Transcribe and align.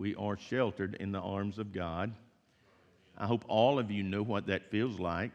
We 0.00 0.14
are 0.14 0.38
sheltered 0.38 0.94
in 0.94 1.12
the 1.12 1.20
arms 1.20 1.58
of 1.58 1.74
God. 1.74 2.14
I 3.18 3.26
hope 3.26 3.44
all 3.48 3.78
of 3.78 3.90
you 3.90 4.02
know 4.02 4.22
what 4.22 4.46
that 4.46 4.70
feels 4.70 4.98
like. 4.98 5.32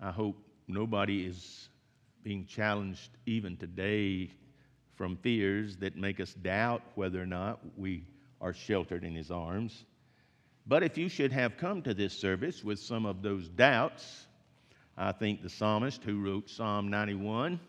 I 0.00 0.10
hope 0.10 0.36
nobody 0.66 1.24
is 1.24 1.68
being 2.24 2.44
challenged 2.44 3.10
even 3.24 3.56
today 3.56 4.32
from 4.96 5.16
fears 5.18 5.76
that 5.76 5.94
make 5.94 6.18
us 6.18 6.34
doubt 6.34 6.82
whether 6.96 7.22
or 7.22 7.26
not 7.26 7.60
we 7.76 8.02
are 8.40 8.52
sheltered 8.52 9.04
in 9.04 9.14
his 9.14 9.30
arms. 9.30 9.84
But 10.66 10.82
if 10.82 10.98
you 10.98 11.08
should 11.08 11.30
have 11.30 11.56
come 11.56 11.82
to 11.82 11.94
this 11.94 12.14
service 12.14 12.64
with 12.64 12.80
some 12.80 13.06
of 13.06 13.22
those 13.22 13.48
doubts, 13.48 14.26
I 14.98 15.12
think 15.12 15.40
the 15.40 15.50
psalmist 15.50 16.02
who 16.02 16.20
wrote 16.20 16.50
Psalm 16.50 16.90
91 16.90 17.60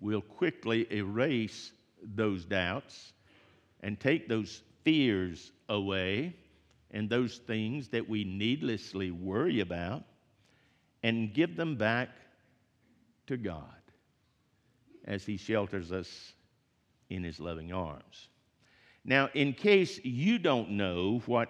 will 0.00 0.22
quickly 0.22 0.92
erase 0.92 1.70
those 2.02 2.44
doubts 2.44 3.12
and 3.80 4.00
take 4.00 4.26
those 4.26 4.60
fears 4.84 5.52
away 5.68 6.34
and 6.90 7.08
those 7.08 7.38
things 7.38 7.88
that 7.88 8.08
we 8.08 8.24
needlessly 8.24 9.10
worry 9.10 9.60
about 9.60 10.04
and 11.02 11.32
give 11.32 11.56
them 11.56 11.76
back 11.76 12.10
to 13.26 13.36
God 13.36 13.64
as 15.04 15.24
He 15.24 15.36
shelters 15.36 15.90
us 15.90 16.34
in 17.10 17.24
His 17.24 17.40
loving 17.40 17.72
arms. 17.72 18.28
Now, 19.04 19.30
in 19.34 19.52
case 19.52 20.00
you 20.04 20.38
don't 20.38 20.70
know 20.70 21.22
what 21.26 21.48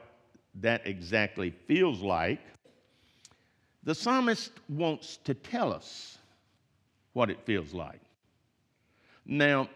that 0.60 0.86
exactly 0.86 1.50
feels 1.50 2.00
like, 2.00 2.40
the 3.82 3.94
psalmist 3.94 4.52
wants 4.68 5.18
to 5.24 5.34
tell 5.34 5.72
us 5.72 6.18
what 7.12 7.30
it 7.30 7.40
feels 7.44 7.74
like. 7.74 8.00
Now, 9.26 9.68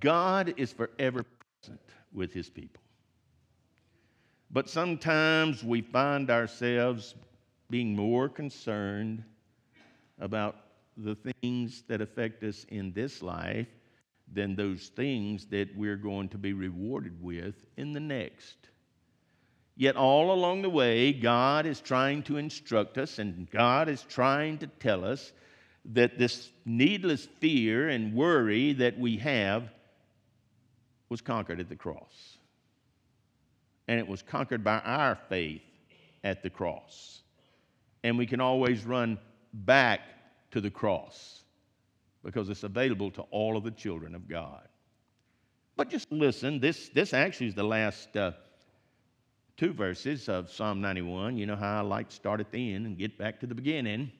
God 0.00 0.54
is 0.56 0.72
forever 0.72 1.24
present 1.62 1.80
with 2.12 2.32
his 2.32 2.48
people. 2.50 2.82
But 4.50 4.68
sometimes 4.68 5.64
we 5.64 5.80
find 5.80 6.30
ourselves 6.30 7.14
being 7.70 7.94
more 7.96 8.28
concerned 8.28 9.22
about 10.18 10.56
the 10.96 11.16
things 11.40 11.84
that 11.88 12.00
affect 12.00 12.42
us 12.42 12.66
in 12.68 12.92
this 12.92 13.22
life 13.22 13.68
than 14.32 14.54
those 14.54 14.88
things 14.88 15.46
that 15.46 15.74
we're 15.76 15.96
going 15.96 16.28
to 16.30 16.38
be 16.38 16.52
rewarded 16.52 17.22
with 17.22 17.54
in 17.76 17.92
the 17.92 18.00
next. 18.00 18.56
Yet, 19.74 19.96
all 19.96 20.32
along 20.32 20.62
the 20.62 20.70
way, 20.70 21.12
God 21.14 21.64
is 21.64 21.80
trying 21.80 22.22
to 22.24 22.36
instruct 22.36 22.98
us 22.98 23.18
and 23.18 23.50
God 23.50 23.88
is 23.88 24.02
trying 24.02 24.58
to 24.58 24.66
tell 24.66 25.04
us 25.04 25.32
that 25.86 26.18
this 26.18 26.50
needless 26.66 27.26
fear 27.40 27.88
and 27.88 28.14
worry 28.14 28.74
that 28.74 28.98
we 28.98 29.16
have 29.16 29.70
was 31.12 31.20
conquered 31.20 31.60
at 31.60 31.68
the 31.68 31.76
cross. 31.76 32.38
And 33.86 34.00
it 34.00 34.08
was 34.08 34.22
conquered 34.22 34.64
by 34.64 34.78
our 34.78 35.14
faith 35.28 35.60
at 36.24 36.42
the 36.42 36.48
cross. 36.48 37.20
And 38.02 38.16
we 38.16 38.24
can 38.26 38.40
always 38.40 38.84
run 38.84 39.18
back 39.52 40.00
to 40.52 40.60
the 40.62 40.70
cross 40.70 41.42
because 42.24 42.48
it's 42.48 42.62
available 42.62 43.10
to 43.10 43.22
all 43.30 43.58
of 43.58 43.62
the 43.62 43.70
children 43.70 44.14
of 44.14 44.26
God. 44.26 44.66
But 45.76 45.90
just 45.90 46.10
listen, 46.10 46.58
this, 46.60 46.88
this 46.88 47.12
actually 47.12 47.48
is 47.48 47.54
the 47.54 47.62
last 47.62 48.16
uh, 48.16 48.32
two 49.58 49.74
verses 49.74 50.30
of 50.30 50.50
Psalm 50.50 50.80
91. 50.80 51.36
You 51.36 51.44
know 51.44 51.56
how 51.56 51.78
I 51.78 51.80
like 51.82 52.08
to 52.08 52.16
start 52.16 52.40
at 52.40 52.50
the 52.50 52.74
end 52.74 52.86
and 52.86 52.96
get 52.96 53.18
back 53.18 53.38
to 53.40 53.46
the 53.46 53.54
beginning. 53.54 54.10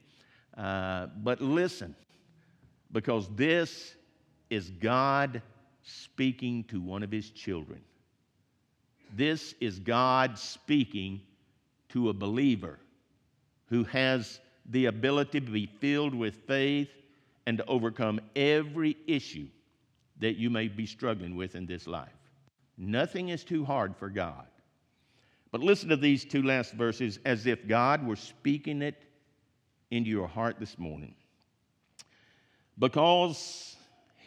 Uh, 0.59 1.07
but 1.23 1.41
listen, 1.41 1.97
because 2.93 3.29
this 3.35 3.95
is 4.51 4.69
God 4.69 5.41
speaking 5.83 6.65
to 6.65 6.81
one 6.81 7.03
of 7.03 7.11
his 7.11 7.31
children. 7.31 7.81
This 9.15 9.55
is 9.61 9.79
God 9.79 10.39
speaking 10.39 11.21
to 11.91 12.09
a 12.09 12.13
believer 12.15 12.79
who 13.67 13.85
has 13.85 14.41
the 14.71 14.87
ability 14.87 15.41
to 15.41 15.51
be 15.51 15.67
filled 15.67 16.15
with 16.15 16.37
faith 16.47 16.89
and 17.47 17.59
to 17.59 17.67
overcome 17.67 18.21
every 18.37 18.97
issue 19.07 19.49
that 20.21 20.37
you 20.37 20.51
may 20.51 20.69
be 20.69 20.87
struggling 20.87 21.37
with 21.37 21.55
in 21.55 21.67
this 21.67 21.87
life. 21.87 22.13
Nothing 22.79 23.29
is 23.29 23.45
too 23.45 23.65
hard 23.65 23.97
for 23.97 24.09
God. 24.09 24.47
But 25.51 25.61
listen 25.61 25.91
to 25.91 25.97
these 25.97 26.25
two 26.25 26.43
last 26.43 26.73
verses 26.73 27.19
as 27.27 27.47
if 27.47 27.67
God 27.69 28.07
were 28.07 28.17
speaking 28.17 28.81
it 28.81 29.03
into 29.91 30.09
your 30.09 30.29
heart 30.29 30.57
this 30.59 30.79
morning. 30.79 31.15
Because 32.79 33.77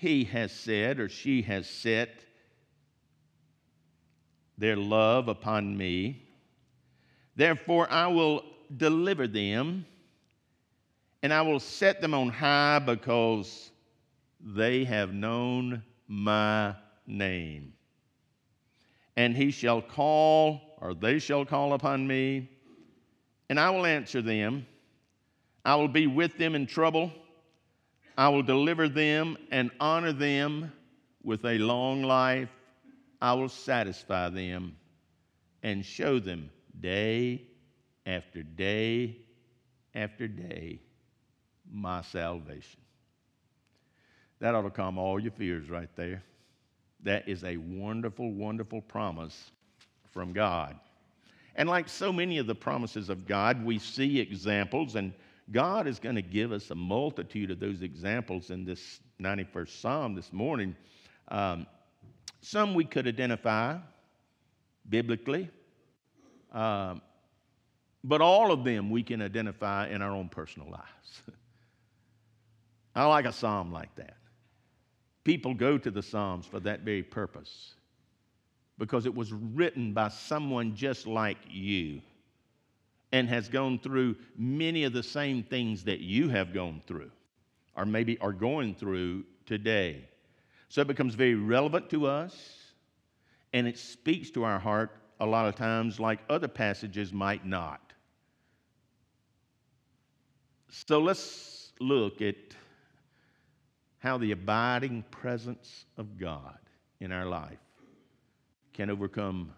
he 0.05 0.23
has 0.23 0.51
said 0.51 0.99
or 0.99 1.09
she 1.09 1.41
has 1.41 1.67
set 1.67 2.23
their 4.55 4.75
love 4.75 5.27
upon 5.27 5.75
me, 5.75 6.21
therefore 7.35 7.87
I 7.89 8.05
will 8.07 8.43
deliver 8.77 9.25
them 9.25 9.83
and 11.23 11.33
I 11.33 11.41
will 11.41 11.59
set 11.59 12.01
them 12.01 12.13
on 12.13 12.29
high 12.29 12.77
because 12.77 13.71
they 14.39 14.83
have 14.83 15.11
known 15.11 15.81
my 16.07 16.75
name. 17.07 17.73
And 19.15 19.35
he 19.35 19.49
shall 19.49 19.81
call, 19.81 20.77
or 20.81 20.93
they 20.93 21.17
shall 21.17 21.45
call 21.45 21.73
upon 21.73 22.05
me, 22.05 22.51
and 23.49 23.59
I 23.59 23.71
will 23.71 23.87
answer 23.87 24.21
them. 24.21 24.67
I 25.63 25.75
will 25.77 25.87
be 25.87 26.05
with 26.05 26.37
them 26.37 26.53
in 26.53 26.67
trouble. 26.67 27.11
I 28.17 28.29
will 28.29 28.43
deliver 28.43 28.87
them 28.87 29.37
and 29.51 29.71
honor 29.79 30.13
them 30.13 30.71
with 31.23 31.43
a 31.45 31.57
long 31.57 32.03
life. 32.03 32.49
I 33.21 33.33
will 33.33 33.49
satisfy 33.49 34.29
them 34.29 34.75
and 35.63 35.85
show 35.85 36.19
them 36.19 36.49
day 36.79 37.47
after 38.05 38.43
day 38.43 39.17
after 39.93 40.27
day 40.27 40.79
my 41.71 42.01
salvation. 42.01 42.79
That 44.39 44.53
ought 44.53 44.63
to 44.63 44.69
calm 44.69 44.97
all 44.97 45.19
your 45.19 45.31
fears 45.31 45.69
right 45.69 45.89
there. 45.95 46.23
That 47.03 47.27
is 47.27 47.43
a 47.43 47.57
wonderful, 47.57 48.31
wonderful 48.31 48.81
promise 48.81 49.51
from 50.11 50.33
God. 50.33 50.77
And 51.55 51.69
like 51.69 51.87
so 51.87 52.11
many 52.11 52.37
of 52.37 52.47
the 52.47 52.55
promises 52.55 53.09
of 53.09 53.25
God, 53.25 53.63
we 53.63 53.79
see 53.79 54.19
examples, 54.19 54.95
and 54.95 55.13
God 55.51 55.87
is 55.87 55.99
going 55.99 56.15
to 56.15 56.21
give 56.21 56.51
us 56.51 56.71
a 56.71 56.75
multitude 56.75 57.51
of 57.51 57.59
those 57.59 57.81
examples 57.81 58.49
in 58.49 58.65
this 58.65 58.99
91st 59.21 59.69
Psalm 59.81 60.15
this 60.15 60.33
morning. 60.33 60.75
Um, 61.27 61.67
some 62.41 62.73
we 62.73 62.85
could 62.85 63.07
identify 63.07 63.77
biblically, 64.89 65.49
um, 66.51 67.01
but 68.03 68.21
all 68.21 68.51
of 68.51 68.63
them 68.63 68.89
we 68.89 69.03
can 69.03 69.21
identify 69.21 69.87
in 69.87 70.01
our 70.01 70.11
own 70.11 70.29
personal 70.29 70.69
lives. 70.69 71.21
I 72.95 73.05
like 73.05 73.25
a 73.25 73.33
psalm 73.33 73.71
like 73.71 73.93
that. 73.95 74.17
People 75.23 75.53
go 75.53 75.77
to 75.77 75.91
the 75.91 76.03
Psalms 76.03 76.45
for 76.45 76.59
that 76.61 76.81
very 76.81 77.03
purpose 77.03 77.73
because 78.77 79.05
it 79.05 79.13
was 79.13 79.33
written 79.33 79.91
by 79.91 80.09
someone 80.09 80.75
just 80.75 81.07
like 81.07 81.37
you 81.49 82.01
and 83.15 83.29
has 83.29 83.47
gone 83.47 83.79
through 83.79 84.13
many 84.37 84.83
of 84.83 84.91
the 84.91 85.01
same 85.01 85.41
things 85.41 85.85
that 85.85 86.01
you 86.01 86.27
have 86.27 86.53
gone 86.53 86.81
through 86.85 87.09
or 87.77 87.85
maybe 87.85 88.19
are 88.19 88.33
going 88.33 88.75
through 88.75 89.23
today. 89.45 90.03
So 90.67 90.81
it 90.81 90.87
becomes 90.87 91.15
very 91.15 91.35
relevant 91.35 91.89
to 91.91 92.07
us 92.07 92.35
and 93.53 93.67
it 93.67 93.77
speaks 93.77 94.31
to 94.31 94.43
our 94.43 94.59
heart 94.59 94.97
a 95.21 95.25
lot 95.25 95.47
of 95.47 95.55
times 95.55 95.97
like 95.97 96.19
other 96.29 96.49
passages 96.49 97.13
might 97.13 97.45
not. 97.45 97.93
So 100.67 100.99
let's 100.99 101.71
look 101.79 102.21
at 102.21 102.35
how 103.99 104.17
the 104.17 104.33
abiding 104.33 105.05
presence 105.09 105.85
of 105.97 106.17
God 106.17 106.59
in 106.99 107.13
our 107.13 107.27
life 107.27 107.59
can 108.73 108.89
overcome 108.89 109.53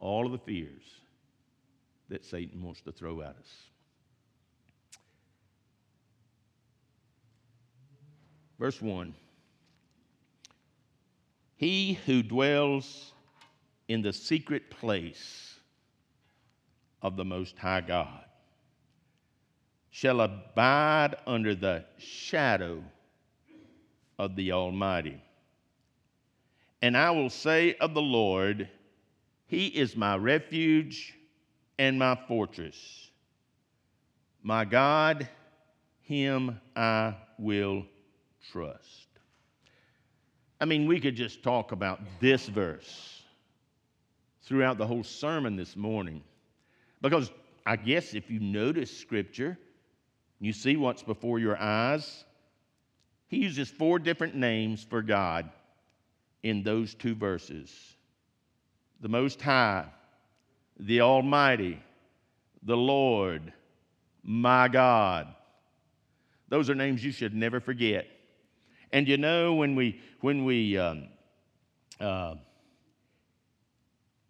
all 0.00 0.26
of 0.26 0.32
the 0.32 0.38
fears 0.38 0.98
that 2.08 2.24
Satan 2.24 2.62
wants 2.62 2.80
to 2.82 2.92
throw 2.92 3.20
at 3.20 3.36
us. 3.36 3.68
Verse 8.58 8.80
1 8.80 9.14
He 11.56 11.94
who 12.06 12.22
dwells 12.22 13.12
in 13.88 14.02
the 14.02 14.12
secret 14.12 14.70
place 14.70 15.54
of 17.02 17.16
the 17.16 17.24
Most 17.24 17.56
High 17.58 17.80
God 17.80 18.24
shall 19.90 20.20
abide 20.20 21.16
under 21.26 21.54
the 21.54 21.84
shadow 21.98 22.82
of 24.18 24.36
the 24.36 24.52
Almighty. 24.52 25.22
And 26.82 26.96
I 26.96 27.10
will 27.10 27.30
say 27.30 27.74
of 27.74 27.94
the 27.94 28.02
Lord, 28.02 28.68
He 29.46 29.66
is 29.66 29.96
my 29.96 30.16
refuge 30.16 31.17
and 31.78 31.98
my 31.98 32.18
fortress. 32.26 33.10
My 34.42 34.64
God, 34.64 35.28
Him 36.02 36.60
I 36.74 37.16
will 37.38 37.84
trust. 38.52 39.06
I 40.60 40.64
mean, 40.64 40.86
we 40.86 41.00
could 41.00 41.14
just 41.14 41.42
talk 41.42 41.72
about 41.72 42.00
this 42.20 42.46
verse 42.48 43.22
throughout 44.42 44.78
the 44.78 44.86
whole 44.86 45.04
sermon 45.04 45.56
this 45.56 45.76
morning. 45.76 46.22
Because 47.00 47.30
I 47.64 47.76
guess 47.76 48.14
if 48.14 48.30
you 48.30 48.40
notice 48.40 48.96
Scripture, 48.96 49.56
you 50.40 50.52
see 50.52 50.76
what's 50.76 51.02
before 51.02 51.38
your 51.38 51.60
eyes. 51.60 52.24
He 53.28 53.38
uses 53.38 53.68
four 53.68 53.98
different 53.98 54.34
names 54.34 54.84
for 54.88 55.02
God 55.02 55.50
in 56.42 56.62
those 56.62 56.94
two 56.94 57.14
verses 57.14 57.70
the 59.00 59.08
Most 59.08 59.40
High, 59.40 59.86
the 60.78 61.00
Almighty, 61.00 61.80
the 62.62 62.76
Lord, 62.76 63.52
my 64.22 64.68
God. 64.68 65.34
Those 66.48 66.70
are 66.70 66.74
names 66.74 67.04
you 67.04 67.12
should 67.12 67.34
never 67.34 67.60
forget. 67.60 68.06
And 68.92 69.06
you 69.06 69.18
know, 69.18 69.54
when 69.54 69.74
we, 69.74 70.00
when 70.20 70.44
we, 70.44 70.78
um, 70.78 71.08
uh, 72.00 72.36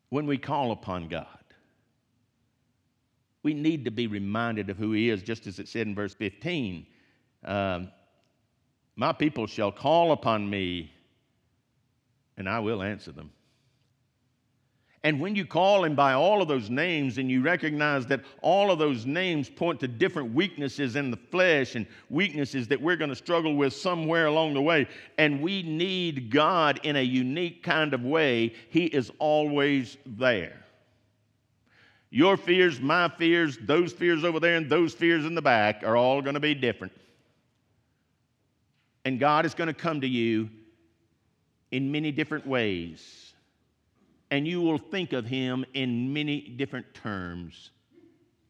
when 0.08 0.26
we 0.26 0.38
call 0.38 0.72
upon 0.72 1.08
God, 1.08 1.26
we 3.42 3.54
need 3.54 3.84
to 3.84 3.90
be 3.90 4.06
reminded 4.06 4.68
of 4.68 4.76
who 4.76 4.92
He 4.92 5.10
is, 5.10 5.22
just 5.22 5.46
as 5.46 5.58
it 5.58 5.68
said 5.68 5.86
in 5.86 5.94
verse 5.94 6.14
15. 6.14 6.86
Um, 7.44 7.92
My 8.96 9.12
people 9.12 9.46
shall 9.46 9.70
call 9.70 10.12
upon 10.12 10.48
me, 10.50 10.92
and 12.36 12.48
I 12.48 12.58
will 12.58 12.82
answer 12.82 13.12
them. 13.12 13.30
And 15.08 15.18
when 15.20 15.34
you 15.34 15.46
call 15.46 15.84
him 15.84 15.94
by 15.94 16.12
all 16.12 16.42
of 16.42 16.48
those 16.48 16.68
names 16.68 17.16
and 17.16 17.30
you 17.30 17.40
recognize 17.40 18.04
that 18.08 18.20
all 18.42 18.70
of 18.70 18.78
those 18.78 19.06
names 19.06 19.48
point 19.48 19.80
to 19.80 19.88
different 19.88 20.34
weaknesses 20.34 20.96
in 20.96 21.10
the 21.10 21.16
flesh 21.16 21.76
and 21.76 21.86
weaknesses 22.10 22.68
that 22.68 22.78
we're 22.78 22.96
going 22.96 23.08
to 23.08 23.16
struggle 23.16 23.56
with 23.56 23.72
somewhere 23.72 24.26
along 24.26 24.52
the 24.52 24.60
way, 24.60 24.86
and 25.16 25.40
we 25.40 25.62
need 25.62 26.30
God 26.30 26.80
in 26.82 26.96
a 26.96 27.02
unique 27.02 27.62
kind 27.62 27.94
of 27.94 28.02
way, 28.02 28.52
he 28.68 28.84
is 28.84 29.10
always 29.18 29.96
there. 30.04 30.62
Your 32.10 32.36
fears, 32.36 32.78
my 32.78 33.08
fears, 33.08 33.56
those 33.62 33.94
fears 33.94 34.24
over 34.24 34.38
there, 34.38 34.56
and 34.56 34.68
those 34.68 34.92
fears 34.92 35.24
in 35.24 35.34
the 35.34 35.40
back 35.40 35.84
are 35.84 35.96
all 35.96 36.20
going 36.20 36.34
to 36.34 36.40
be 36.40 36.54
different. 36.54 36.92
And 39.06 39.18
God 39.18 39.46
is 39.46 39.54
going 39.54 39.68
to 39.68 39.72
come 39.72 40.02
to 40.02 40.06
you 40.06 40.50
in 41.70 41.90
many 41.90 42.12
different 42.12 42.46
ways 42.46 43.27
and 44.30 44.46
you 44.46 44.60
will 44.60 44.78
think 44.78 45.12
of 45.12 45.24
him 45.24 45.64
in 45.74 46.12
many 46.12 46.40
different 46.40 46.92
terms. 46.94 47.70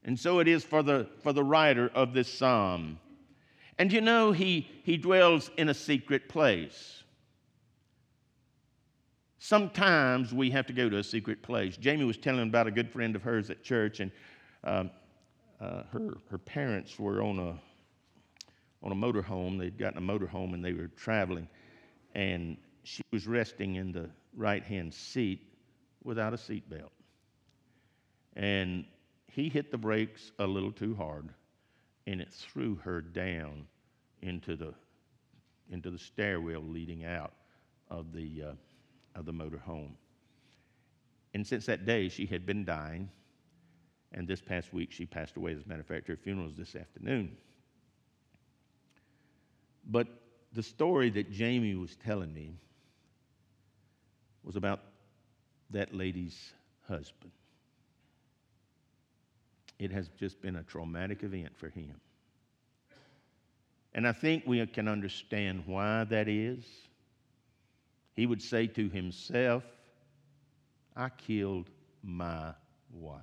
And 0.04 0.18
so 0.18 0.38
it 0.40 0.48
is 0.48 0.64
for 0.64 0.82
the, 0.82 1.08
for 1.22 1.32
the 1.32 1.44
writer 1.44 1.90
of 1.94 2.14
this 2.14 2.32
psalm. 2.32 2.98
And 3.78 3.92
you 3.92 4.00
know, 4.00 4.32
he, 4.32 4.68
he 4.82 4.96
dwells 4.96 5.50
in 5.56 5.68
a 5.68 5.74
secret 5.74 6.28
place. 6.28 7.02
Sometimes 9.38 10.34
we 10.34 10.50
have 10.50 10.66
to 10.66 10.72
go 10.72 10.88
to 10.88 10.98
a 10.98 11.04
secret 11.04 11.42
place. 11.42 11.76
Jamie 11.76 12.04
was 12.04 12.16
telling 12.16 12.48
about 12.48 12.66
a 12.66 12.72
good 12.72 12.90
friend 12.90 13.14
of 13.14 13.22
hers 13.22 13.50
at 13.50 13.62
church, 13.62 14.00
and 14.00 14.10
um, 14.64 14.90
uh, 15.60 15.84
her, 15.92 16.16
her 16.28 16.38
parents 16.38 16.98
were 16.98 17.22
on 17.22 17.38
a, 17.38 17.56
on 18.82 18.90
a 18.90 18.94
motorhome. 18.94 19.58
They'd 19.58 19.78
gotten 19.78 19.98
a 19.98 20.00
motorhome 20.18 20.54
and 20.54 20.64
they 20.64 20.72
were 20.72 20.88
traveling, 20.88 21.48
and 22.16 22.56
she 22.82 23.02
was 23.12 23.28
resting 23.28 23.76
in 23.76 23.92
the 23.92 24.10
right 24.34 24.62
hand 24.62 24.92
seat 24.92 25.47
without 26.02 26.32
a 26.32 26.36
seatbelt. 26.36 26.90
And 28.36 28.84
he 29.26 29.48
hit 29.48 29.70
the 29.70 29.78
brakes 29.78 30.32
a 30.38 30.46
little 30.46 30.72
too 30.72 30.94
hard, 30.94 31.28
and 32.06 32.20
it 32.20 32.32
threw 32.32 32.76
her 32.76 33.00
down 33.00 33.66
into 34.22 34.56
the, 34.56 34.74
into 35.70 35.90
the 35.90 35.98
stairwell 35.98 36.62
leading 36.62 37.04
out 37.04 37.32
of 37.90 38.12
the, 38.12 38.42
uh, 38.48 39.18
of 39.18 39.26
the 39.26 39.32
motor 39.32 39.58
home. 39.58 39.96
And 41.34 41.46
since 41.46 41.66
that 41.66 41.86
day, 41.86 42.08
she 42.08 42.26
had 42.26 42.46
been 42.46 42.64
dying. 42.64 43.10
And 44.12 44.26
this 44.26 44.40
past 44.40 44.72
week, 44.72 44.90
she 44.90 45.04
passed 45.04 45.36
away. 45.36 45.52
As 45.52 45.62
a 45.62 45.68
matter 45.68 45.82
of 45.82 45.86
fact, 45.86 46.08
her 46.08 46.16
funeral 46.16 46.48
is 46.48 46.56
this 46.56 46.74
afternoon. 46.74 47.36
But 49.86 50.08
the 50.52 50.62
story 50.62 51.10
that 51.10 51.30
Jamie 51.30 51.74
was 51.74 51.96
telling 51.96 52.32
me 52.32 52.54
was 54.42 54.56
about 54.56 54.80
that 55.70 55.94
lady's 55.94 56.52
husband. 56.86 57.32
It 59.78 59.92
has 59.92 60.08
just 60.18 60.40
been 60.40 60.56
a 60.56 60.62
traumatic 60.62 61.22
event 61.22 61.56
for 61.56 61.68
him. 61.68 61.94
And 63.94 64.06
I 64.06 64.12
think 64.12 64.44
we 64.46 64.64
can 64.66 64.88
understand 64.88 65.62
why 65.66 66.04
that 66.04 66.28
is. 66.28 66.64
He 68.14 68.26
would 68.26 68.42
say 68.42 68.66
to 68.66 68.88
himself, 68.88 69.62
I 70.96 71.10
killed 71.10 71.70
my 72.02 72.52
wife. 72.92 73.22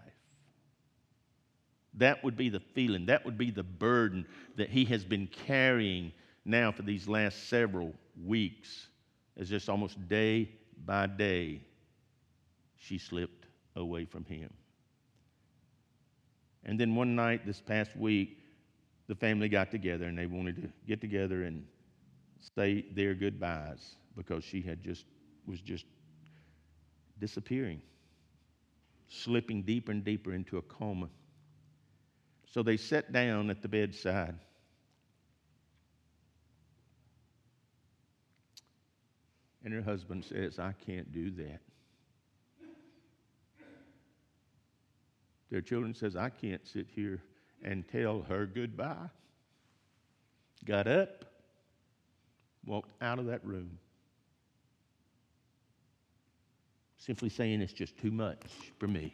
That 1.96 2.24
would 2.24 2.38
be 2.38 2.50
the 2.50 2.60
feeling, 2.60 3.06
that 3.08 3.26
would 3.26 3.38
be 3.38 3.52
the 3.52 3.64
burden 3.64 4.26
that 4.58 4.70
he 4.70 4.86
has 4.86 5.04
been 5.04 5.28
carrying 5.28 6.12
now 6.44 6.72
for 6.72 6.84
these 6.84 7.08
last 7.08 7.48
several 7.50 7.94
weeks, 8.26 8.88
as 9.38 9.50
just 9.50 9.70
almost 9.70 10.08
day 10.08 10.50
by 10.86 11.08
day 11.08 11.62
she 12.86 12.98
slipped 12.98 13.48
away 13.76 14.06
from 14.06 14.26
him. 14.26 14.54
And 16.64 16.80
then 16.80 16.96
one 16.96 17.16
night 17.16 17.46
this 17.46 17.62
past 17.62 17.96
week, 17.96 18.40
the 19.08 19.16
family 19.16 19.50
got 19.50 19.72
together 19.72 20.06
and 20.06 20.18
they 20.18 20.26
wanted 20.26 20.56
to 20.58 20.70
get 20.88 21.02
together 21.02 21.44
and 21.44 21.66
say 22.56 22.86
their 22.94 23.14
goodbyes 23.14 23.96
because 24.16 24.44
she 24.44 24.62
had 24.62 24.84
just 24.84 25.06
was 25.48 25.62
just 25.62 25.86
disappearing, 27.20 27.82
slipping 29.08 29.62
deeper 29.62 29.92
and 29.92 30.04
deeper 30.04 30.34
into 30.34 30.58
a 30.58 30.62
coma. 30.64 31.10
So 32.52 32.64
they 32.64 32.78
sat 32.78 33.12
down 33.12 33.50
at 33.50 33.62
the 33.62 33.68
bedside. 33.68 34.36
And 39.64 39.74
her 39.74 39.82
husband 39.82 40.24
says, 40.24 40.60
I 40.60 40.74
can't 40.86 41.12
do 41.12 41.32
that. 41.32 41.62
Their 45.50 45.62
children 45.62 45.94
says, 45.94 46.16
I 46.16 46.30
can't 46.30 46.66
sit 46.68 46.88
here 46.94 47.22
and 47.64 47.88
tell 47.88 48.24
her 48.24 48.46
goodbye. 48.46 49.10
Got 50.66 50.88
up, 50.88 51.26
walked 52.66 52.92
out 53.02 53.20
of 53.20 53.28
that 53.28 53.46
room. 53.46 53.78
Simply 56.98 57.30
saying 57.30 57.62
it's 57.62 57.74
just 57.74 57.98
too 57.98 58.12
much 58.12 58.42
for 58.80 58.88
me. 58.88 59.14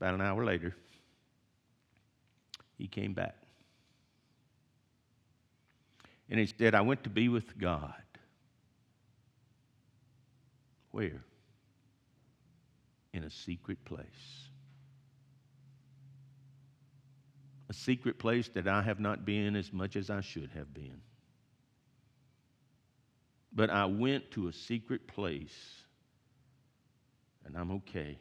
About 0.00 0.14
an 0.14 0.22
hour 0.22 0.42
later, 0.46 0.74
he 2.78 2.86
came 2.86 3.12
back. 3.12 3.36
And 6.30 6.40
he 6.40 6.46
said, 6.46 6.74
I 6.74 6.80
went 6.80 7.04
to 7.04 7.10
be 7.10 7.28
with 7.28 7.58
God. 7.58 7.92
Where? 10.90 11.22
In 13.12 13.24
a 13.24 13.30
secret 13.30 13.84
place. 13.84 14.48
A 17.68 17.72
secret 17.72 18.18
place 18.18 18.48
that 18.48 18.66
I 18.66 18.82
have 18.82 18.98
not 18.98 19.24
been 19.24 19.54
as 19.54 19.72
much 19.72 19.94
as 19.96 20.10
I 20.10 20.20
should 20.20 20.50
have 20.54 20.74
been. 20.74 21.00
But 23.52 23.70
I 23.70 23.84
went 23.86 24.30
to 24.32 24.48
a 24.48 24.52
secret 24.52 25.06
place 25.06 25.54
and 27.44 27.56
I'm 27.56 27.70
okay. 27.72 28.18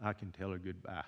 I 0.00 0.12
can 0.12 0.32
tell 0.32 0.50
her 0.50 0.58
goodbye. 0.58 1.04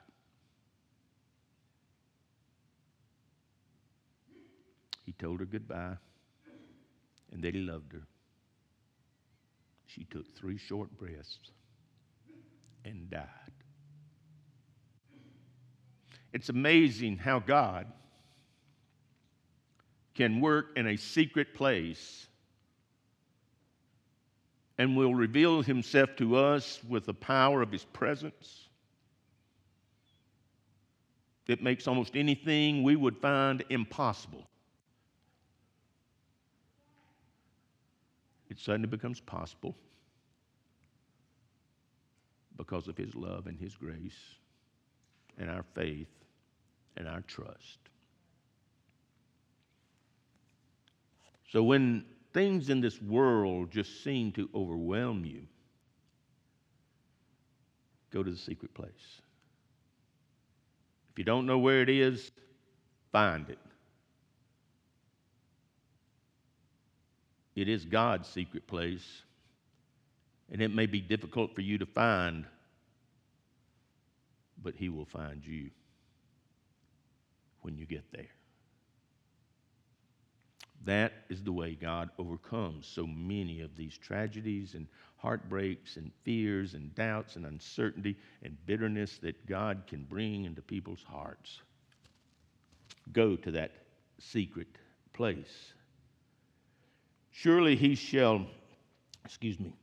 He 5.04 5.12
told 5.12 5.40
her 5.40 5.46
goodbye 5.46 5.96
that 7.44 7.54
he 7.54 7.60
loved 7.60 7.92
her. 7.92 8.06
She 9.86 10.04
took 10.04 10.34
three 10.34 10.56
short 10.56 10.88
breaths 10.96 11.38
and 12.86 13.10
died. 13.10 13.28
It's 16.32 16.48
amazing 16.48 17.18
how 17.18 17.40
God 17.40 17.86
can 20.14 20.40
work 20.40 20.68
in 20.76 20.86
a 20.86 20.96
secret 20.96 21.52
place 21.52 22.28
and 24.78 24.96
will 24.96 25.14
reveal 25.14 25.60
himself 25.60 26.16
to 26.16 26.36
us 26.36 26.80
with 26.88 27.04
the 27.04 27.12
power 27.12 27.60
of 27.60 27.70
his 27.70 27.84
presence. 27.84 28.68
It 31.46 31.62
makes 31.62 31.86
almost 31.86 32.16
anything 32.16 32.82
we 32.82 32.96
would 32.96 33.18
find 33.18 33.62
impossible 33.68 34.46
it 38.54 38.60
suddenly 38.60 38.86
becomes 38.86 39.18
possible 39.18 39.74
because 42.56 42.86
of 42.86 42.96
His 42.96 43.16
love 43.16 43.48
and 43.48 43.58
His 43.58 43.74
grace 43.74 44.36
and 45.38 45.50
our 45.50 45.64
faith 45.74 46.06
and 46.96 47.08
our 47.08 47.22
trust. 47.22 47.78
So 51.50 51.64
when 51.64 52.04
things 52.32 52.70
in 52.70 52.80
this 52.80 53.02
world 53.02 53.72
just 53.72 54.04
seem 54.04 54.30
to 54.32 54.48
overwhelm 54.54 55.24
you, 55.24 55.42
go 58.12 58.22
to 58.22 58.30
the 58.30 58.36
secret 58.36 58.72
place. 58.72 59.20
If 61.10 61.18
you 61.18 61.24
don't 61.24 61.46
know 61.46 61.58
where 61.58 61.82
it 61.82 61.88
is, 61.88 62.30
find 63.10 63.48
it. 63.50 63.58
It 67.54 67.68
is 67.68 67.84
God's 67.84 68.28
secret 68.28 68.66
place, 68.66 69.22
and 70.50 70.60
it 70.60 70.74
may 70.74 70.86
be 70.86 71.00
difficult 71.00 71.54
for 71.54 71.60
you 71.60 71.78
to 71.78 71.86
find, 71.86 72.46
but 74.62 74.74
He 74.74 74.88
will 74.88 75.04
find 75.04 75.44
you 75.46 75.70
when 77.62 77.76
you 77.76 77.86
get 77.86 78.04
there. 78.12 78.30
That 80.84 81.12
is 81.30 81.42
the 81.42 81.52
way 81.52 81.74
God 81.74 82.10
overcomes 82.18 82.86
so 82.86 83.06
many 83.06 83.62
of 83.62 83.74
these 83.74 83.96
tragedies 83.96 84.74
and 84.74 84.86
heartbreaks 85.16 85.96
and 85.96 86.12
fears 86.24 86.74
and 86.74 86.94
doubts 86.94 87.36
and 87.36 87.46
uncertainty 87.46 88.16
and 88.42 88.58
bitterness 88.66 89.16
that 89.22 89.46
God 89.46 89.84
can 89.86 90.04
bring 90.04 90.44
into 90.44 90.60
people's 90.60 91.02
hearts. 91.02 91.62
Go 93.12 93.36
to 93.36 93.50
that 93.52 93.70
secret 94.18 94.68
place. 95.14 95.72
Surely 97.36 97.74
he 97.74 97.96
shall, 97.96 98.46
excuse 99.24 99.58
me, 99.58 99.74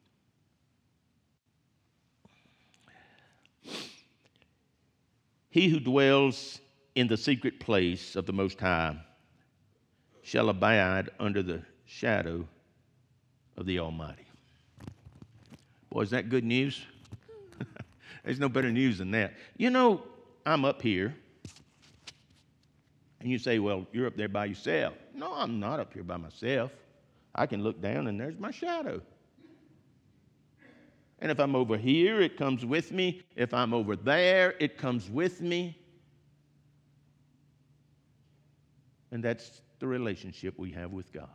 he 5.50 5.67
who 5.67 5.81
dwells 5.81 6.62
in 6.96 7.08
the 7.08 7.17
secret 7.17 7.60
place 7.60 8.15
of 8.15 8.25
the 8.25 8.31
Most 8.31 8.58
High 8.58 8.96
shall 10.24 10.48
abide 10.48 11.10
under 11.20 11.43
the 11.43 11.62
shadow 11.86 12.48
of 13.58 13.65
the 13.65 13.79
Almighty. 13.79 14.25
Boy, 15.89 16.03
is 16.03 16.10
that 16.12 16.29
good 16.29 16.46
news? 16.46 16.86
There's 18.24 18.39
no 18.39 18.48
better 18.48 18.72
news 18.72 18.98
than 18.98 19.12
that. 19.12 19.34
You 19.58 19.72
know, 19.72 20.03
I'm 20.46 20.63
up 20.63 20.81
here, 20.81 21.13
and 23.20 23.29
you 23.29 23.38
say, 23.38 23.60
Well, 23.60 23.86
you're 23.91 24.08
up 24.08 24.15
there 24.15 24.29
by 24.29 24.46
yourself. 24.46 24.93
No, 25.13 25.34
I'm 25.34 25.60
not 25.60 25.81
up 25.81 25.93
here 25.93 26.03
by 26.03 26.15
myself. 26.15 26.72
I 27.33 27.45
can 27.45 27.63
look 27.63 27.81
down, 27.81 28.07
and 28.07 28.19
there's 28.19 28.38
my 28.38 28.51
shadow. 28.51 29.01
And 31.19 31.31
if 31.31 31.39
I'm 31.39 31.55
over 31.55 31.77
here, 31.77 32.19
it 32.19 32.35
comes 32.35 32.65
with 32.65 32.91
me. 32.91 33.21
If 33.35 33.53
I'm 33.53 33.73
over 33.73 33.95
there, 33.95 34.55
it 34.59 34.77
comes 34.77 35.09
with 35.09 35.39
me. 35.39 35.77
And 39.11 39.23
that's 39.23 39.61
the 39.79 39.88
relationship 39.88 40.57
we 40.57 40.71
have 40.71 40.91
with 40.91 41.13
God. 41.13 41.29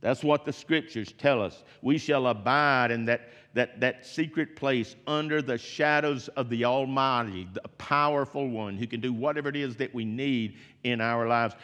That's 0.00 0.22
what 0.22 0.44
the 0.44 0.52
scriptures 0.52 1.12
tell 1.18 1.42
us. 1.42 1.64
We 1.82 1.98
shall 1.98 2.28
abide 2.28 2.92
in 2.92 3.04
that, 3.06 3.30
that, 3.54 3.80
that 3.80 4.06
secret 4.06 4.54
place 4.54 4.94
under 5.08 5.42
the 5.42 5.58
shadows 5.58 6.28
of 6.28 6.48
the 6.48 6.64
Almighty, 6.64 7.48
the 7.52 7.68
powerful 7.78 8.48
one 8.48 8.76
who 8.76 8.86
can 8.86 9.00
do 9.00 9.12
whatever 9.12 9.48
it 9.48 9.56
is 9.56 9.76
that 9.76 9.92
we 9.92 10.04
need 10.04 10.56
in 10.84 11.00
our 11.00 11.26
lives. 11.26 11.56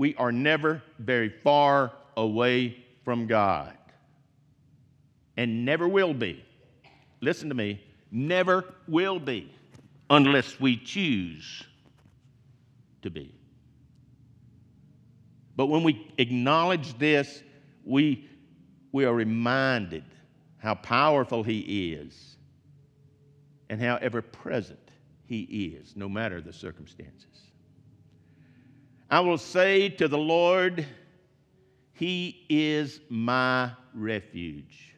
We 0.00 0.14
are 0.14 0.32
never 0.32 0.82
very 0.98 1.28
far 1.28 1.92
away 2.16 2.82
from 3.04 3.26
God 3.26 3.76
and 5.36 5.66
never 5.66 5.86
will 5.86 6.14
be. 6.14 6.42
Listen 7.20 7.50
to 7.50 7.54
me, 7.54 7.82
never 8.10 8.64
will 8.88 9.18
be 9.20 9.52
unless 10.08 10.58
we 10.58 10.78
choose 10.78 11.64
to 13.02 13.10
be. 13.10 13.34
But 15.54 15.66
when 15.66 15.82
we 15.82 16.10
acknowledge 16.16 16.96
this, 16.96 17.42
we, 17.84 18.26
we 18.92 19.04
are 19.04 19.12
reminded 19.12 20.04
how 20.56 20.76
powerful 20.76 21.42
He 21.42 21.92
is 21.92 22.38
and 23.68 23.78
how 23.82 23.96
ever 23.96 24.22
present 24.22 24.92
He 25.26 25.42
is, 25.78 25.94
no 25.94 26.08
matter 26.08 26.40
the 26.40 26.54
circumstances. 26.54 27.49
I 29.10 29.20
will 29.20 29.38
say 29.38 29.88
to 29.88 30.08
the 30.08 30.18
Lord, 30.18 30.86
He 31.92 32.46
is 32.48 33.00
my 33.08 33.72
refuge, 33.94 34.94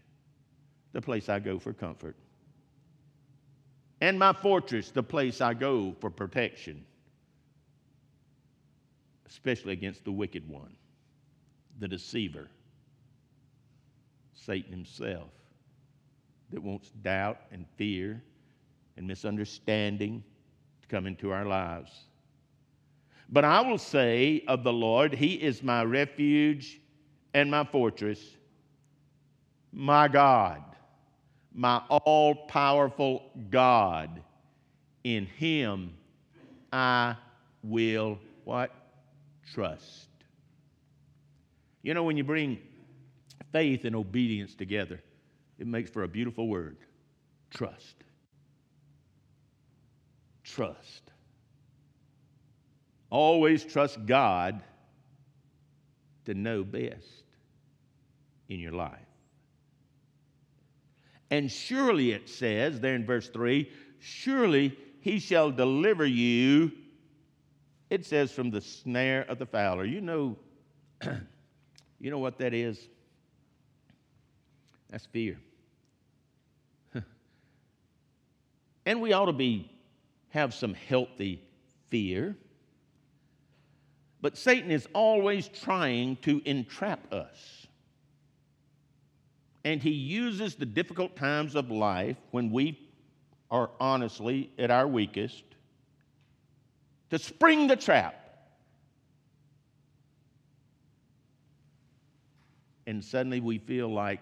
the 0.93 1.01
place 1.01 1.29
I 1.29 1.39
go 1.39 1.59
for 1.59 1.73
comfort, 1.73 2.17
and 4.01 4.19
my 4.19 4.33
fortress, 4.33 4.91
the 4.91 5.03
place 5.03 5.41
I 5.41 5.55
go 5.55 5.97
for 6.01 6.11
protection 6.11 6.85
especially 9.33 9.73
against 9.73 10.05
the 10.05 10.13
wicked 10.13 10.47
one, 10.47 10.77
the 11.79 11.89
deceiver, 11.89 12.49
Satan 14.35 14.71
himself, 14.71 15.31
that 16.51 16.63
wants 16.63 16.91
doubt 17.03 17.39
and 17.51 17.65
fear 17.77 18.23
and 18.99 19.07
misunderstanding 19.07 20.23
to 20.83 20.89
come 20.89 21.07
into 21.07 21.31
our 21.31 21.47
lives. 21.47 21.91
But 23.33 23.47
I 23.47 23.63
will 23.63 23.79
say 23.79 24.45
of 24.47 24.63
the 24.63 24.73
Lord, 24.73 25.15
He 25.15 25.35
is 25.35 25.63
my 25.63 25.83
refuge 25.83 26.79
and 27.33 27.51
my 27.51 27.65
fortress, 27.65 28.21
my 29.73 30.07
God, 30.07 30.63
my 31.55 31.79
all 31.89 32.35
powerful 32.35 33.31
God. 33.51 34.23
In 35.03 35.25
Him 35.27 35.95
I 36.73 37.17
will 37.63 38.19
what? 38.45 38.71
trust. 39.53 40.09
You 41.83 41.95
know, 41.95 42.05
when 42.05 42.17
you 42.17 42.25
bring 42.25 42.59
faith 43.51 43.85
and 43.85 43.97
obedience 43.97 44.55
together, 44.55 45.01
it 45.59 45.67
makes 45.67 45.91
for 45.91 46.05
a 46.05 46.09
beautiful 46.09 46.49
word 46.49 46.77
trust. 47.51 47.97
Trust. 50.45 51.12
Always 53.13 53.63
trust 53.63 54.07
God 54.07 54.63
to 56.25 56.33
know 56.33 56.65
best 56.65 57.25
in 58.49 58.59
your 58.59 58.73
life. 58.73 58.99
And 61.31 61.53
surely 61.53 62.13
it 62.13 62.27
says 62.27 62.81
there 62.81 62.95
in 62.95 63.05
verse 63.05 63.29
3 63.29 63.71
surely 63.99 64.79
he 65.01 65.19
shall 65.19 65.51
deliver 65.51 66.07
you 66.07 66.73
it 67.91 68.07
says 68.07 68.33
from 68.33 68.51
the 68.51 68.63
snare 68.63 69.27
of 69.29 69.39
the 69.39 69.45
fowler. 69.45 69.85
You 69.85 70.01
know, 70.01 70.39
you 72.01 72.11
know 72.11 72.19
what 72.19 72.39
that 72.39 72.55
is? 72.55 72.89
That's 74.89 75.05
fear. 75.05 75.39
and 78.87 79.03
we 79.03 79.13
ought 79.13 79.27
to 79.27 79.35
be 79.35 79.71
have 80.31 80.55
some 80.55 80.73
healthy 80.73 81.43
fear. 81.91 82.35
But 84.23 84.39
Satan 84.39 84.71
is 84.71 84.87
always 84.95 85.49
trying 85.49 86.17
to 86.19 86.41
entrap 86.45 87.13
us. 87.13 87.67
And 89.65 89.83
he 89.83 89.91
uses 89.91 90.55
the 90.55 90.65
difficult 90.65 91.17
times 91.17 91.57
of 91.57 91.71
life 91.71 92.17
when 92.31 92.51
we 92.51 92.79
are 93.51 93.71
honestly 93.81 94.51
at 94.59 94.71
our 94.71 94.87
weakest 94.87 95.45
to 97.11 97.19
spring 97.19 97.67
the 97.67 97.77
trap. 97.77 98.15
And 102.87 103.05
suddenly 103.05 103.41
we 103.41 103.59
feel 103.59 103.89
like 103.93 104.21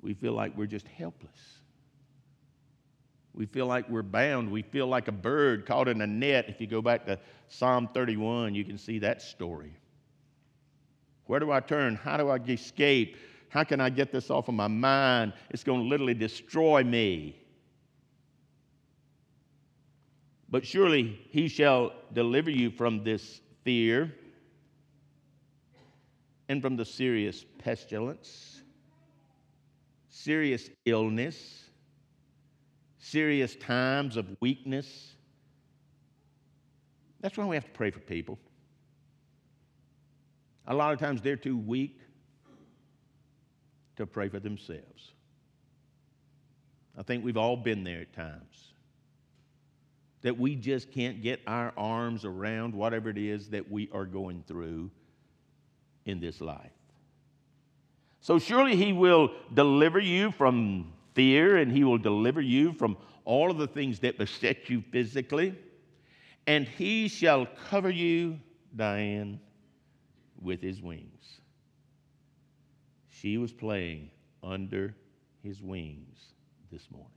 we 0.00 0.12
feel 0.12 0.34
like 0.34 0.56
we're 0.56 0.66
just 0.66 0.86
helpless. 0.86 1.63
We 3.34 3.46
feel 3.46 3.66
like 3.66 3.88
we're 3.88 4.02
bound. 4.02 4.50
We 4.50 4.62
feel 4.62 4.86
like 4.86 5.08
a 5.08 5.12
bird 5.12 5.66
caught 5.66 5.88
in 5.88 6.00
a 6.00 6.06
net. 6.06 6.46
If 6.48 6.60
you 6.60 6.66
go 6.66 6.80
back 6.80 7.04
to 7.06 7.18
Psalm 7.48 7.88
31, 7.92 8.54
you 8.54 8.64
can 8.64 8.78
see 8.78 9.00
that 9.00 9.20
story. 9.20 9.72
Where 11.26 11.40
do 11.40 11.50
I 11.50 11.60
turn? 11.60 11.96
How 11.96 12.16
do 12.16 12.28
I 12.28 12.36
escape? 12.36 13.16
How 13.48 13.64
can 13.64 13.80
I 13.80 13.90
get 13.90 14.12
this 14.12 14.30
off 14.30 14.48
of 14.48 14.54
my 14.54 14.68
mind? 14.68 15.32
It's 15.50 15.64
going 15.64 15.80
to 15.80 15.86
literally 15.86 16.14
destroy 16.14 16.84
me. 16.84 17.36
But 20.48 20.64
surely 20.64 21.18
he 21.30 21.48
shall 21.48 21.92
deliver 22.12 22.50
you 22.50 22.70
from 22.70 23.02
this 23.02 23.40
fear 23.64 24.14
and 26.48 26.62
from 26.62 26.76
the 26.76 26.84
serious 26.84 27.44
pestilence, 27.58 28.62
serious 30.08 30.70
illness, 30.84 31.63
serious 33.04 33.54
times 33.56 34.16
of 34.16 34.26
weakness. 34.40 35.12
That's 37.20 37.36
why 37.36 37.44
we 37.44 37.54
have 37.54 37.64
to 37.64 37.70
pray 37.70 37.90
for 37.90 38.00
people. 38.00 38.38
A 40.66 40.74
lot 40.74 40.92
of 40.94 40.98
times 40.98 41.20
they're 41.20 41.36
too 41.36 41.58
weak 41.58 42.00
to 43.96 44.06
pray 44.06 44.28
for 44.28 44.40
themselves. 44.40 45.12
I 46.96 47.02
think 47.02 47.24
we've 47.24 47.36
all 47.36 47.56
been 47.56 47.84
there 47.84 48.00
at 48.00 48.12
times. 48.14 48.72
That 50.22 50.38
we 50.38 50.56
just 50.56 50.90
can't 50.90 51.22
get 51.22 51.40
our 51.46 51.74
arms 51.76 52.24
around 52.24 52.74
whatever 52.74 53.10
it 53.10 53.18
is 53.18 53.50
that 53.50 53.70
we 53.70 53.90
are 53.92 54.06
going 54.06 54.42
through 54.46 54.90
in 56.06 56.20
this 56.20 56.40
life. 56.40 56.72
So 58.22 58.38
surely 58.38 58.76
He 58.76 58.94
will 58.94 59.30
deliver 59.52 59.98
you 59.98 60.30
from 60.32 60.93
fear 61.14 61.56
and 61.56 61.72
He 61.72 61.84
will 61.84 61.98
deliver 61.98 62.40
you 62.40 62.72
from 62.72 62.96
all 63.24 63.50
of 63.50 63.58
the 63.58 63.66
things 63.66 64.00
that 64.00 64.18
beset 64.18 64.68
you 64.68 64.82
physically. 64.92 65.54
And 66.46 66.68
He 66.68 67.08
shall 67.08 67.46
cover 67.68 67.90
you, 67.90 68.38
Diane, 68.76 69.40
with 70.40 70.60
His 70.60 70.82
wings. 70.82 71.40
She 73.08 73.38
was 73.38 73.52
playing 73.52 74.10
under 74.42 74.94
His 75.42 75.62
wings 75.62 76.18
this 76.70 76.90
morning. 76.90 77.10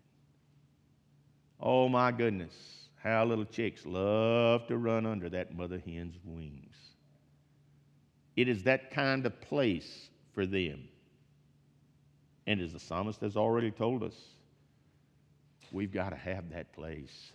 Oh 1.59 1.89
my 1.89 2.11
goodness, 2.11 2.53
how 3.01 3.25
little 3.25 3.45
chicks 3.45 3.85
love 3.85 4.67
to 4.67 4.77
run 4.77 5.05
under 5.05 5.29
that 5.29 5.55
mother 5.55 5.81
hen's 5.85 6.15
wings. 6.23 6.75
It 8.35 8.47
is 8.47 8.63
that 8.63 8.91
kind 8.91 9.25
of 9.25 9.41
place 9.41 10.09
for 10.33 10.45
them. 10.45 10.87
And 12.47 12.61
as 12.61 12.71
the 12.71 12.79
psalmist 12.79 13.19
has 13.21 13.35
already 13.35 13.71
told 13.71 14.03
us, 14.03 14.15
we've 15.71 15.91
got 15.91 16.09
to 16.11 16.15
have 16.15 16.49
that 16.51 16.71
place. 16.71 17.31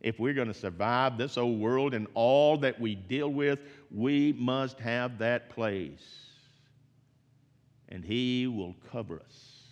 If 0.00 0.18
we're 0.18 0.32
going 0.32 0.48
to 0.48 0.54
survive 0.54 1.18
this 1.18 1.36
old 1.36 1.60
world 1.60 1.92
and 1.92 2.06
all 2.14 2.56
that 2.58 2.80
we 2.80 2.94
deal 2.94 3.28
with, 3.28 3.58
we 3.90 4.32
must 4.32 4.80
have 4.80 5.18
that 5.18 5.50
place. 5.50 6.24
And 7.90 8.02
He 8.02 8.46
will 8.46 8.74
cover 8.90 9.20
us. 9.20 9.62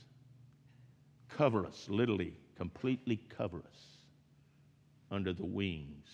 Cover 1.30 1.64
us, 1.64 1.86
literally, 1.88 2.34
completely 2.56 3.20
cover 3.36 3.58
us 3.58 3.80
under 5.10 5.32
the 5.32 5.44
wings 5.44 6.08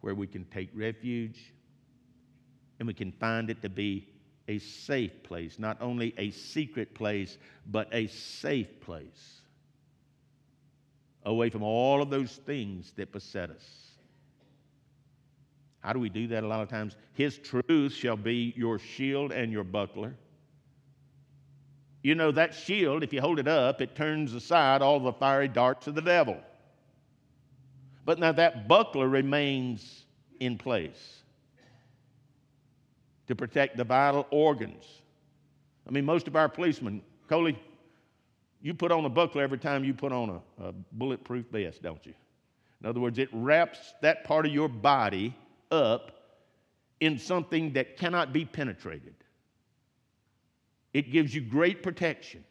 where 0.00 0.14
we 0.14 0.26
can 0.26 0.44
take 0.46 0.68
refuge 0.74 1.52
and 2.78 2.86
we 2.86 2.94
can 2.94 3.12
find 3.12 3.50
it 3.50 3.62
to 3.62 3.68
be 3.68 4.08
a 4.50 4.58
safe 4.58 5.22
place, 5.22 5.60
not 5.60 5.80
only 5.80 6.12
a 6.18 6.32
secret 6.32 6.92
place, 6.92 7.38
but 7.70 7.88
a 7.92 8.08
safe 8.08 8.80
place, 8.80 9.42
away 11.24 11.50
from 11.50 11.62
all 11.62 12.02
of 12.02 12.10
those 12.10 12.32
things 12.46 12.92
that 12.96 13.12
beset 13.12 13.50
us. 13.50 13.64
How 15.78 15.92
do 15.92 16.00
we 16.00 16.08
do 16.08 16.26
that 16.26 16.42
a 16.42 16.48
lot 16.48 16.62
of 16.62 16.68
times? 16.68 16.96
His 17.14 17.38
truth 17.38 17.92
shall 17.92 18.16
be 18.16 18.52
your 18.56 18.80
shield 18.80 19.30
and 19.30 19.52
your 19.52 19.62
buckler. 19.62 20.16
You 22.02 22.16
know, 22.16 22.32
that 22.32 22.52
shield, 22.52 23.04
if 23.04 23.12
you 23.12 23.20
hold 23.20 23.38
it 23.38 23.46
up, 23.46 23.80
it 23.80 23.94
turns 23.94 24.34
aside 24.34 24.82
all 24.82 24.98
the 24.98 25.12
fiery 25.12 25.46
darts 25.46 25.86
of 25.86 25.94
the 25.94 26.02
devil. 26.02 26.38
But 28.04 28.18
now 28.18 28.32
that 28.32 28.66
buckler 28.66 29.08
remains 29.08 30.06
in 30.40 30.58
place 30.58 31.22
to 33.30 33.36
protect 33.36 33.76
the 33.76 33.84
vital 33.84 34.26
organs. 34.30 34.84
I 35.88 35.90
mean, 35.90 36.04
most 36.04 36.28
of 36.28 36.36
our 36.36 36.48
policemen, 36.48 37.00
Coley, 37.28 37.58
you 38.60 38.74
put 38.74 38.92
on 38.92 39.04
a 39.04 39.08
buckler 39.08 39.42
every 39.42 39.58
time 39.58 39.84
you 39.84 39.94
put 39.94 40.12
on 40.12 40.40
a, 40.60 40.64
a 40.64 40.72
bulletproof 40.92 41.46
vest, 41.50 41.82
don't 41.82 42.04
you? 42.04 42.12
In 42.82 42.88
other 42.88 43.00
words, 43.00 43.18
it 43.18 43.28
wraps 43.32 43.94
that 44.02 44.24
part 44.24 44.46
of 44.46 44.52
your 44.52 44.68
body 44.68 45.34
up 45.70 46.12
in 47.00 47.18
something 47.18 47.72
that 47.72 47.96
cannot 47.96 48.32
be 48.32 48.44
penetrated. 48.44 49.14
It 50.92 51.12
gives 51.12 51.34
you 51.34 51.40
great 51.40 51.82
protection. 51.82 52.44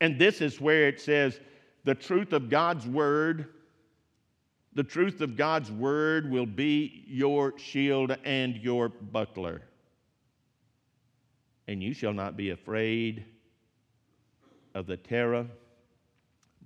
And 0.00 0.18
this 0.18 0.40
is 0.40 0.60
where 0.60 0.86
it 0.86 1.00
says 1.00 1.40
the 1.84 1.94
truth 1.94 2.32
of 2.32 2.48
God's 2.48 2.86
word 2.86 3.48
the 4.80 4.84
truth 4.84 5.20
of 5.20 5.36
God's 5.36 5.70
word 5.70 6.30
will 6.30 6.46
be 6.46 7.04
your 7.06 7.52
shield 7.58 8.16
and 8.24 8.56
your 8.56 8.88
buckler. 8.88 9.60
And 11.68 11.82
you 11.82 11.92
shall 11.92 12.14
not 12.14 12.34
be 12.34 12.48
afraid 12.48 13.26
of 14.74 14.86
the 14.86 14.96
terror 14.96 15.46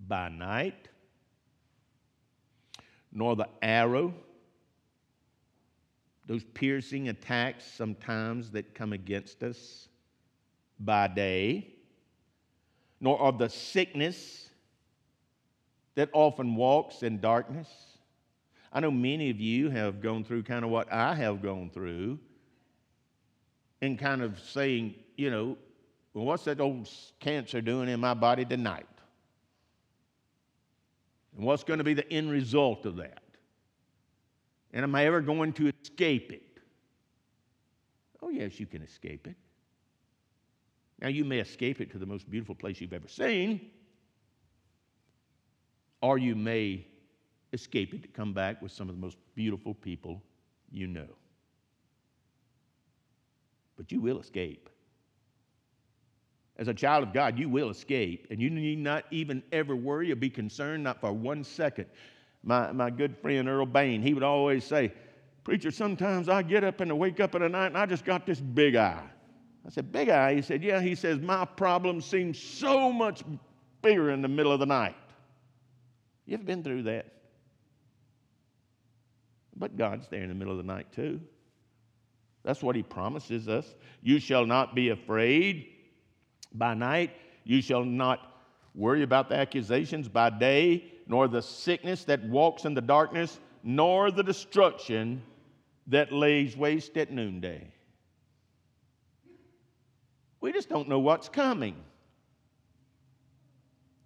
by 0.07 0.29
night, 0.29 0.87
nor 3.13 3.35
the 3.35 3.49
arrow, 3.61 4.15
those 6.29 6.45
piercing 6.45 7.09
attacks 7.09 7.65
sometimes 7.65 8.53
that 8.53 8.77
come 8.77 8.93
against 8.93 9.43
us 9.43 9.89
by 10.79 11.09
day, 11.09 11.75
nor 13.01 13.21
of 13.21 13.39
the 13.39 13.49
sickness 13.49 14.51
that 15.97 16.11
often 16.13 16.55
walks 16.55 17.03
in 17.03 17.19
darkness 17.19 17.94
I 18.75 18.81
know 18.81 18.91
many 18.91 19.31
of 19.31 19.41
you 19.41 19.71
have 19.71 20.01
gone 20.01 20.25
through 20.25 20.43
kind 20.43 20.65
of 20.65 20.71
what 20.71 20.93
I 20.93 21.15
have 21.15 21.41
gone 21.41 21.71
through 21.71 22.19
and 23.81 23.97
kind 23.97 24.21
of 24.21 24.41
saying, 24.41 24.97
you 25.17 25.31
know, 25.31 25.57
well, 26.13 26.25
what's 26.25 26.45
that 26.45 26.61
old 26.61 26.89
cancer 27.21 27.61
doing 27.61 27.89
in 27.89 28.01
my 28.01 28.15
body 28.15 28.45
tonight? 28.45 28.89
And 31.37 31.47
what's 31.47 31.63
going 31.63 31.79
to 31.79 31.85
be 31.85 31.95
the 31.95 32.11
end 32.13 32.33
result 32.33 32.85
of 32.85 32.97
that? 32.97 33.23
And 34.73 34.83
am 34.83 34.93
I 34.97 35.07
ever 35.07 35.21
going 35.21 35.53
to 35.55 35.73
escape 35.81 36.33
it? 36.33 36.59
Oh, 38.21 38.29
yes, 38.29 38.59
you 38.59 38.67
can 38.67 38.83
escape 38.83 39.29
it. 39.29 39.37
Now, 41.01 41.09
you 41.09 41.25
may 41.25 41.39
escape 41.39 41.81
it 41.81 41.93
to 41.93 41.99
the 41.99 42.07
most 42.07 42.29
beautiful 42.29 42.57
place 42.57 42.81
you've 42.81 42.93
ever 42.93 43.09
seen, 43.09 43.71
or 46.01 46.19
you 46.19 46.35
may 46.35 46.87
escape 47.55 47.95
it 47.95 48.03
to 48.03 48.09
come 48.09 48.35
back 48.35 48.61
with 48.61 48.73
some 48.73 48.89
of 48.89 48.95
the 48.95 49.01
most 49.01 49.17
beautiful 49.35 49.75
people 49.75 50.21
you 50.71 50.87
know. 50.87 51.09
But 53.77 53.91
you 53.91 54.01
will 54.01 54.21
escape. 54.21 54.69
As 56.57 56.69
a 56.69 56.75
child 56.75 57.03
of 57.03 57.13
God, 57.13 57.39
you 57.39 57.49
will 57.49 57.71
escape, 57.71 58.29
and 58.31 58.41
you 58.41 58.51
need 58.51 58.79
not 58.79 59.05
even 59.11 59.43
ever 59.51 59.75
worry 59.75 60.13
or 60.13 60.17
be 60.17 60.31
concerned, 60.31 60.85
not 60.85 61.01
for 61.01 61.13
one 61.13 61.43
second. 61.43 61.87
My, 62.45 62.71
my 62.73 62.91
good 62.91 63.17
friend 63.19 63.49
Earl 63.49 63.67
Bain, 63.67 64.03
he 64.03 64.15
would 64.15 64.23
always 64.23 64.65
say, 64.65 64.93
Preacher, 65.43 65.71
sometimes 65.71 66.29
I 66.29 66.43
get 66.43 66.65
up 66.65 66.81
and 66.81 66.91
I 66.91 66.95
wake 66.95 67.21
up 67.21 67.35
in 67.35 67.43
the 67.43 67.49
night 67.49 67.67
and 67.67 67.79
I 67.79 67.87
just 67.87 68.05
got 68.05 68.25
this 68.25 68.41
big 68.41 68.77
eye. 68.77 69.05
I 69.67 69.71
said, 69.71 69.93
Big 69.93 70.09
eye? 70.09 70.35
He 70.35 70.43
said, 70.43 70.63
Yeah. 70.63 70.81
He 70.81 70.95
says, 70.95 71.21
My 71.21 71.45
problem 71.45 72.01
seems 72.01 72.39
so 72.39 72.93
much 72.93 73.23
bigger 73.83 74.11
in 74.11 74.23
the 74.23 74.29
middle 74.29 74.53
of 74.53 74.61
the 74.61 74.67
night. 74.67 74.97
You 76.27 76.35
ever 76.35 76.45
been 76.45 76.63
through 76.63 76.85
that? 76.85 77.07
But 79.57 79.77
God's 79.77 80.09
there 80.09 80.23
in 80.23 80.29
the 80.29 80.35
middle 80.35 80.53
of 80.53 80.59
the 80.59 80.73
night, 80.73 80.93
too. 80.93 81.21
That's 82.43 82.63
what 82.63 82.77
He 82.77 82.83
promises 82.83 83.49
us. 83.49 83.75
You 84.03 84.19
shall 84.19 84.47
not 84.47 84.75
be 84.75 84.91
afraid 84.91 85.67
by 86.53 86.75
night. 86.75 87.13
You 87.45 87.63
shall 87.63 87.85
not 87.85 88.35
worry 88.75 89.03
about 89.03 89.29
the 89.29 89.37
accusations 89.37 90.09
by 90.09 90.31
day, 90.31 90.85
nor 91.07 91.29
the 91.29 91.43
sickness 91.43 92.05
that 92.05 92.23
walks 92.25 92.65
in 92.65 92.75
the 92.75 92.81
darkness, 92.81 93.39
nor 93.63 94.11
the 94.11 94.23
destruction 94.23 95.23
that 95.87 96.13
lays 96.13 96.57
waste 96.57 96.97
at 96.97 97.11
noonday. 97.13 97.69
We 100.41 100.53
just 100.53 100.69
don't 100.69 100.89
know 100.89 100.99
what's 100.99 101.29
coming. 101.29 101.77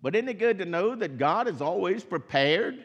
But 0.03 0.15
isn't 0.15 0.29
it 0.29 0.39
good 0.39 0.59
to 0.59 0.65
know 0.65 0.95
that 0.95 1.19
God 1.19 1.49
is 1.49 1.61
always 1.61 2.05
prepared? 2.05 2.85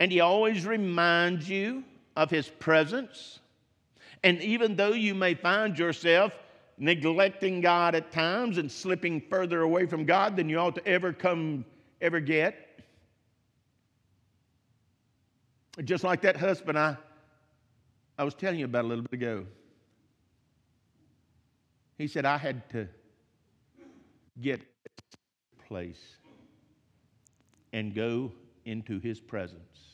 And 0.00 0.12
He 0.12 0.20
always 0.20 0.66
reminds 0.66 1.48
you 1.48 1.84
of 2.16 2.30
His 2.30 2.48
presence. 2.48 3.40
And 4.22 4.40
even 4.42 4.76
though 4.76 4.92
you 4.92 5.14
may 5.14 5.34
find 5.34 5.78
yourself 5.78 6.32
neglecting 6.76 7.60
God 7.60 7.94
at 7.94 8.12
times 8.12 8.58
and 8.58 8.70
slipping 8.70 9.20
further 9.20 9.62
away 9.62 9.86
from 9.86 10.04
God 10.04 10.36
than 10.36 10.48
you 10.48 10.58
ought 10.58 10.76
to 10.76 10.86
ever 10.86 11.12
come, 11.12 11.64
ever 12.00 12.20
get, 12.20 12.64
just 15.84 16.02
like 16.04 16.22
that 16.22 16.36
husband 16.36 16.78
I, 16.78 16.96
I 18.16 18.24
was 18.24 18.34
telling 18.34 18.58
you 18.58 18.64
about 18.64 18.84
a 18.84 18.88
little 18.88 19.04
bit 19.04 19.12
ago. 19.12 19.46
He 21.98 22.06
said, 22.06 22.24
I 22.24 22.36
had 22.38 22.68
to 22.70 22.88
get 24.40 24.60
place 25.66 26.16
and 27.72 27.94
go 27.94 28.32
into 28.64 28.98
his 29.00 29.20
presence. 29.20 29.87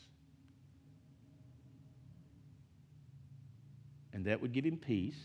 And 4.15 4.23
that 4.25 4.41
would 4.41 4.53
give 4.53 4.63
him 4.63 4.77
peace 4.77 5.19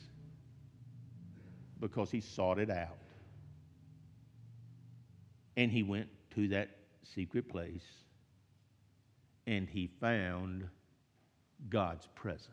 because 1.78 2.10
he 2.10 2.20
sought 2.20 2.58
it 2.58 2.70
out. 2.70 2.98
And 5.56 5.70
he 5.70 5.84
went 5.84 6.08
to 6.34 6.48
that 6.48 6.70
secret 7.14 7.48
place 7.48 7.84
and 9.46 9.68
he 9.68 9.86
found 10.00 10.68
God's 11.68 12.08
presence. 12.16 12.48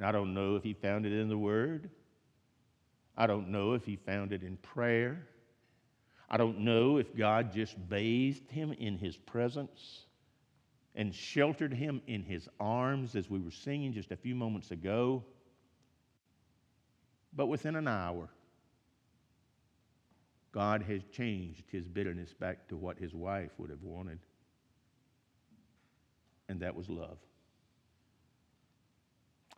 I 0.00 0.12
don't 0.12 0.32
know 0.32 0.54
if 0.54 0.62
he 0.62 0.74
found 0.74 1.06
it 1.06 1.12
in 1.12 1.28
the 1.28 1.36
Word. 1.36 1.90
I 3.16 3.26
don't 3.26 3.48
know 3.48 3.72
if 3.72 3.84
he 3.84 3.96
found 3.96 4.32
it 4.32 4.44
in 4.44 4.56
prayer. 4.58 5.26
I 6.28 6.36
don't 6.36 6.60
know 6.60 6.98
if 6.98 7.16
God 7.16 7.52
just 7.52 7.76
bathed 7.88 8.48
him 8.48 8.72
in 8.78 8.96
his 8.96 9.16
presence 9.16 10.04
and 10.94 11.14
sheltered 11.14 11.72
him 11.72 12.02
in 12.06 12.22
his 12.22 12.48
arms 12.58 13.14
as 13.14 13.30
we 13.30 13.38
were 13.38 13.50
singing 13.50 13.92
just 13.92 14.10
a 14.10 14.16
few 14.16 14.34
moments 14.34 14.70
ago. 14.70 15.22
But 17.32 17.46
within 17.46 17.76
an 17.76 17.86
hour, 17.86 18.28
God 20.52 20.82
has 20.82 21.02
changed 21.12 21.64
his 21.70 21.86
bitterness 21.86 22.32
back 22.32 22.68
to 22.68 22.76
what 22.76 22.98
his 22.98 23.14
wife 23.14 23.50
would 23.58 23.70
have 23.70 23.82
wanted, 23.82 24.18
and 26.48 26.60
that 26.60 26.74
was 26.74 26.88
love. 26.88 27.18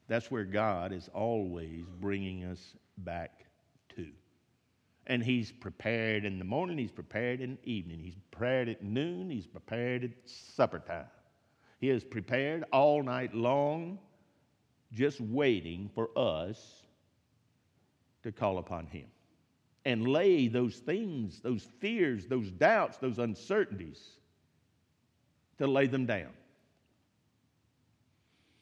That's 0.09 0.31
where 0.31 0.45
God 0.45 0.93
is 0.93 1.09
always 1.15 1.87
bringing 2.01 2.45
us 2.45 2.75
back 2.99 3.47
to. 3.97 4.09
And 5.07 5.23
He's 5.23 5.51
prepared 5.51 6.25
in 6.25 6.39
the 6.39 6.45
morning, 6.45 6.77
He's 6.77 6.93
prepared 6.93 7.41
in 7.41 7.57
the 7.63 7.71
evening, 7.71 8.01
He's 8.01 8.19
prepared 8.31 8.69
at 8.69 8.83
noon, 8.83 9.31
He's 9.31 9.47
prepared 9.47 10.05
at 10.05 10.11
supper 10.27 10.81
time. 10.81 11.07
He 11.83 11.91
is 11.91 12.05
prepared 12.05 12.63
all 12.73 13.03
night 13.03 13.35
long, 13.35 13.99
just 14.93 15.21
waiting 15.21 15.91
for 15.97 16.17
us 16.17 16.85
to 18.23 18.31
call 18.31 18.59
upon 18.59 18.87
Him 18.87 19.07
and 19.85 20.07
lay 20.07 20.47
those 20.47 20.77
things, 20.77 21.41
those 21.41 21.67
fears, 21.81 22.29
those 22.29 22.53
doubts, 22.53 22.99
those 22.99 23.19
uncertainties, 23.19 24.01
to 25.59 25.67
lay 25.67 25.89
them 25.89 26.07
down. 26.07 26.31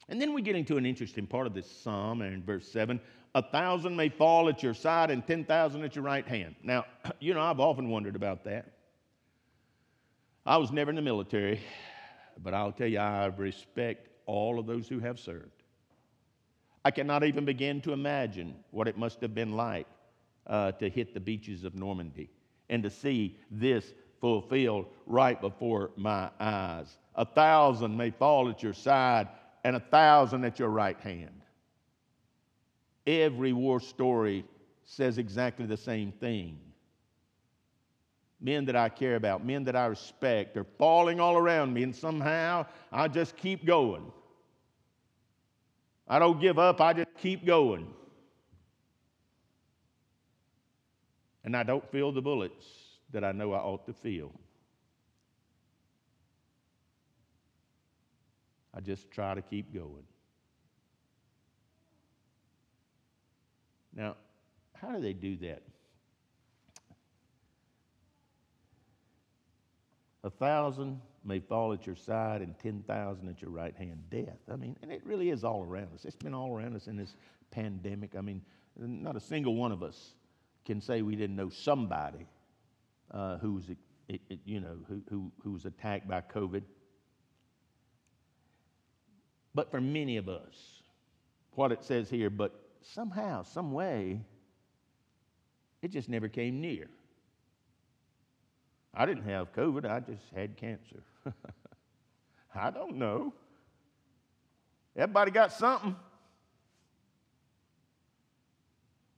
And 0.09 0.19
then 0.19 0.33
we 0.33 0.41
get 0.41 0.57
into 0.57 0.79
an 0.79 0.87
interesting 0.87 1.27
part 1.27 1.47
of 1.47 1.53
this 1.53 1.71
psalm 1.71 2.23
in 2.23 2.43
verse 2.43 2.67
7 2.73 2.99
a 3.35 3.43
thousand 3.43 3.95
may 3.95 4.09
fall 4.09 4.49
at 4.49 4.63
your 4.63 4.75
side 4.75 5.11
and 5.11 5.25
10,000 5.27 5.85
at 5.85 5.95
your 5.95 6.05
right 6.05 6.27
hand. 6.27 6.57
Now, 6.63 6.87
you 7.21 7.35
know, 7.35 7.43
I've 7.43 7.61
often 7.61 7.91
wondered 7.91 8.17
about 8.17 8.45
that. 8.45 8.73
I 10.47 10.57
was 10.57 10.73
never 10.73 10.89
in 10.89 10.97
the 10.97 11.03
military, 11.03 11.61
but 12.43 12.55
I'll 12.55 12.73
tell 12.73 12.87
you, 12.87 12.99
I 12.99 13.27
respect 13.27 14.09
all 14.27 14.59
of 14.59 14.67
those 14.67 14.89
who 14.89 14.99
have 15.01 15.19
served. 15.19 15.63
I 16.85 16.91
cannot 16.91 17.25
even 17.25 17.45
begin 17.45 17.81
to 17.83 17.93
imagine 17.93 18.55
what 18.71 18.89
it 18.89 18.97
must 18.97 19.21
have 19.21 19.35
been 19.35 19.53
like 19.53 19.87
uh, 20.47 20.73
to 20.73 20.89
hit 20.89 21.15
the 21.15 21.21
beaches 21.21 21.65
of 21.65 21.75
Normandy 21.75 22.31
and 22.69 22.83
to 22.83 22.91
see 22.91 23.37
this 23.51 23.93
fulfilled 24.21 24.87
right 25.07 25.41
before 25.41 25.91
my 25.97 26.31
eyes. 26.39 26.97
A 27.17 27.25
thousand 27.25 27.97
may 27.97 28.11
fall 28.11 28.49
at 28.49 28.63
your 28.63 28.73
side 28.73 29.29
and 29.65 29.77
a 29.77 29.81
thousand 29.81 30.45
at 30.45 30.59
your 30.59 30.69
right 30.69 30.99
hand. 31.01 31.43
Every 33.07 33.53
war 33.53 33.81
story 33.81 34.45
says 34.85 35.19
exactly 35.19 35.67
the 35.67 35.77
same 35.77 36.13
thing. 36.13 36.59
Men 38.41 38.65
that 38.67 38.77
I 38.77 38.89
care 38.89 39.17
about, 39.17 39.45
men 39.45 39.65
that 39.65 39.77
I 39.77 39.87
respect, 39.87 40.57
are 40.57 40.65
falling 40.79 41.21
all 41.21 41.37
around 41.37 41.75
me, 41.75 41.83
and 41.83 41.95
somehow 41.95 42.67
I 42.91 43.07
just 43.09 43.37
keep 43.37 43.67
going. 43.67 44.11
I 46.09 46.19
don't 46.19 46.41
give 46.41 46.59
up, 46.59 46.81
I 46.81 46.95
just 46.95 47.15
keep 47.19 47.45
going. 47.45 47.87
And 51.45 51.57
I 51.57 51.63
don't 51.63 51.89
feel 51.91 52.13
the 52.13 52.23
bullets 52.23 52.65
that 53.13 53.25
I 53.25 53.33
know 53.33 53.53
I 53.53 53.59
ought 53.59 53.87
to 53.87 53.93
feel. 53.93 54.33
I 58.75 58.81
just 58.81 59.11
try 59.11 59.35
to 59.35 59.43
keep 59.43 59.75
going. 59.75 60.05
Now, 63.95 64.17
how 64.75 64.93
do 64.93 65.01
they 65.01 65.13
do 65.13 65.37
that? 65.39 65.63
A 70.23 70.31
thousand 70.31 71.01
may 71.25 71.41
fall 71.41 71.73
at 71.73 71.87
your 71.87 71.97
side 71.97 72.43
and 72.43 72.59
10,000 72.59 73.29
at 73.29 73.41
your 73.41 73.51
right 73.51 73.75
hand. 73.77 74.03
Death. 74.11 74.39
I 74.51 74.57
mean, 74.57 74.77
and 74.83 74.93
it 74.93 75.05
really 75.05 75.31
is 75.31 75.45
all 75.45 75.63
around 75.63 75.89
us. 75.95 76.05
It's 76.05 76.17
been 76.17 76.35
all 76.35 76.55
around 76.55 76.77
us 76.77 76.87
in 76.87 76.97
this 76.97 77.15
pandemic. 77.51 78.15
I 78.17 78.21
mean, 78.21 78.43
not 78.77 79.17
a 79.17 79.21
single 79.21 79.57
one 79.57 79.73
of 79.73 79.83
us 79.83 80.15
can 80.65 80.81
say 80.81 81.03
we 81.03 81.17
didn't 81.17 81.37
know 81.37 81.49
somebody 81.49 82.27
uh, 83.11 83.39
who 83.39 83.55
was, 83.55 83.65
you 84.45 84.61
know, 84.61 84.77
who, 84.89 85.03
who, 85.09 85.33
who 85.43 85.53
was 85.53 85.65
attacked 85.65 86.07
by 86.09 86.21
COVID. 86.21 86.63
But 89.55 89.71
for 89.71 89.81
many 89.81 90.17
of 90.17 90.29
us, 90.29 90.83
what 91.53 91.73
it 91.73 91.83
says 91.83 92.09
here, 92.09 92.31
but 92.31 92.53
somehow, 92.83 93.43
some 93.43 93.73
way, 93.73 94.21
it 95.83 95.91
just 95.91 96.09
never 96.09 96.29
came 96.29 96.61
near. 96.61 96.89
I 98.95 99.07
didn't 99.07 99.25
have 99.25 99.53
COVID, 99.53 99.89
I 99.89 100.01
just 100.01 100.25
had 100.35 100.57
cancer. 100.57 101.03
I 102.55 102.71
don't 102.71 102.97
know. 102.97 103.33
Everybody 104.97 105.31
got 105.31 105.53
something. 105.53 105.95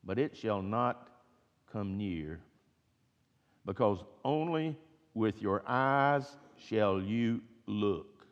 But 0.05 0.19
it 0.19 0.37
shall 0.37 0.63
not 0.63 1.09
come 1.73 1.97
near, 1.97 2.41
because 3.65 3.99
only 4.25 4.77
with 5.15 5.41
your 5.41 5.63
eyes 5.67 6.37
shall 6.57 7.01
you 7.01 7.41
look 7.67 8.27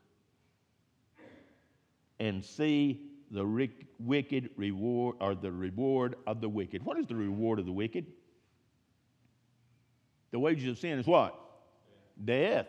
and 2.19 2.45
see 2.45 3.01
the 3.31 3.69
wicked 3.99 4.51
reward 4.57 5.17
or 5.21 5.35
the 5.35 5.51
reward 5.51 6.17
of 6.27 6.41
the 6.41 6.49
wicked. 6.49 6.85
What 6.85 6.99
is 6.99 7.07
the 7.07 7.15
reward 7.15 7.59
of 7.59 7.67
the 7.67 7.73
wicked? 7.73 8.07
The 10.31 10.39
wages 10.39 10.69
of 10.69 10.79
sin 10.79 10.99
is 10.99 11.07
what? 11.07 11.39
Death. 12.23 12.67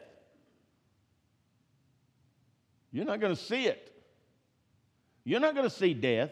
You're 2.91 3.05
not 3.05 3.19
going 3.19 3.35
to 3.35 3.41
see 3.41 3.65
it. 3.67 3.91
You're 5.23 5.39
not 5.39 5.55
going 5.55 5.69
to 5.69 5.75
see 5.75 5.93
death. 5.93 6.31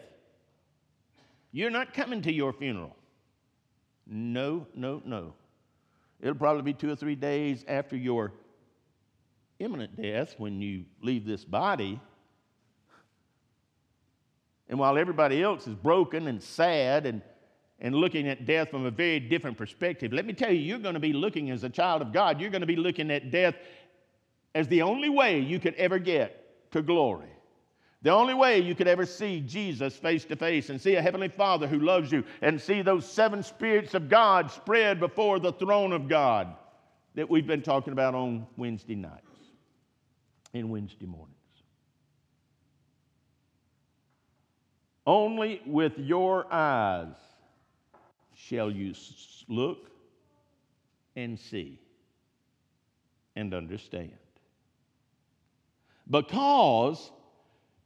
You're 1.52 1.70
not 1.70 1.94
coming 1.94 2.22
to 2.22 2.32
your 2.32 2.52
funeral. 2.52 2.96
No, 4.06 4.66
no, 4.74 5.02
no. 5.04 5.34
It'll 6.20 6.34
probably 6.34 6.62
be 6.62 6.74
two 6.74 6.90
or 6.90 6.96
three 6.96 7.14
days 7.14 7.64
after 7.66 7.96
your 7.96 8.32
imminent 9.58 10.00
death 10.00 10.34
when 10.38 10.60
you 10.60 10.84
leave 11.02 11.24
this 11.24 11.44
body 11.44 12.00
and 14.70 14.78
while 14.78 14.96
everybody 14.96 15.42
else 15.42 15.66
is 15.66 15.74
broken 15.74 16.28
and 16.28 16.40
sad 16.40 17.04
and, 17.04 17.22
and 17.80 17.94
looking 17.94 18.28
at 18.28 18.44
death 18.44 18.70
from 18.70 18.84
a 18.84 18.90
very 18.90 19.20
different 19.20 19.56
perspective, 19.56 20.12
let 20.12 20.26
me 20.26 20.32
tell 20.32 20.52
you, 20.52 20.60
you're 20.60 20.78
going 20.78 20.94
to 20.94 21.00
be 21.00 21.12
looking 21.12 21.50
as 21.50 21.64
a 21.64 21.70
child 21.70 22.02
of 22.02 22.12
God, 22.12 22.40
you're 22.40 22.50
going 22.50 22.60
to 22.60 22.66
be 22.66 22.76
looking 22.76 23.10
at 23.10 23.30
death 23.30 23.54
as 24.54 24.68
the 24.68 24.82
only 24.82 25.08
way 25.08 25.38
you 25.38 25.58
could 25.58 25.74
ever 25.74 25.98
get 25.98 26.70
to 26.72 26.82
glory. 26.82 27.28
The 28.02 28.10
only 28.10 28.34
way 28.34 28.60
you 28.60 28.74
could 28.74 28.88
ever 28.88 29.04
see 29.04 29.40
Jesus 29.40 29.94
face 29.94 30.24
to 30.26 30.36
face 30.36 30.70
and 30.70 30.80
see 30.80 30.94
a 30.94 31.02
Heavenly 31.02 31.28
Father 31.28 31.66
who 31.66 31.80
loves 31.80 32.10
you 32.10 32.24
and 32.40 32.58
see 32.58 32.80
those 32.80 33.10
seven 33.10 33.42
spirits 33.42 33.94
of 33.94 34.08
God 34.08 34.50
spread 34.50 35.00
before 35.00 35.38
the 35.38 35.52
throne 35.52 35.92
of 35.92 36.08
God 36.08 36.54
that 37.14 37.28
we've 37.28 37.46
been 37.46 37.60
talking 37.62 37.92
about 37.92 38.14
on 38.14 38.46
Wednesday 38.56 38.94
nights 38.94 39.20
and 40.54 40.70
Wednesday 40.70 41.04
mornings. 41.04 41.36
Only 45.06 45.60
with 45.66 45.98
your 45.98 46.46
eyes 46.50 47.16
shall 48.50 48.70
you 48.70 48.92
look 49.48 49.90
and 51.14 51.38
see 51.38 51.78
and 53.36 53.54
understand. 53.54 54.10
Because 56.10 57.12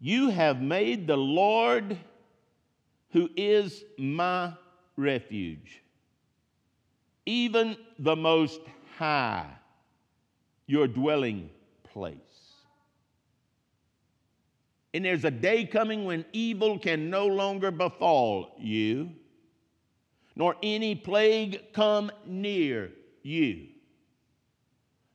you 0.00 0.30
have 0.30 0.62
made 0.62 1.06
the 1.06 1.18
Lord, 1.18 1.98
who 3.10 3.28
is 3.36 3.84
my 3.98 4.54
refuge, 4.96 5.82
even 7.26 7.76
the 7.98 8.16
Most 8.16 8.62
High, 8.96 9.50
your 10.66 10.88
dwelling 10.88 11.50
place. 11.92 12.18
And 14.94 15.04
there's 15.04 15.24
a 15.24 15.30
day 15.30 15.66
coming 15.66 16.06
when 16.06 16.24
evil 16.32 16.78
can 16.78 17.10
no 17.10 17.26
longer 17.26 17.70
befall 17.70 18.54
you, 18.58 19.10
nor 20.36 20.56
any 20.62 20.94
plague 20.94 21.72
come 21.72 22.10
near 22.26 22.90
you. 23.22 23.68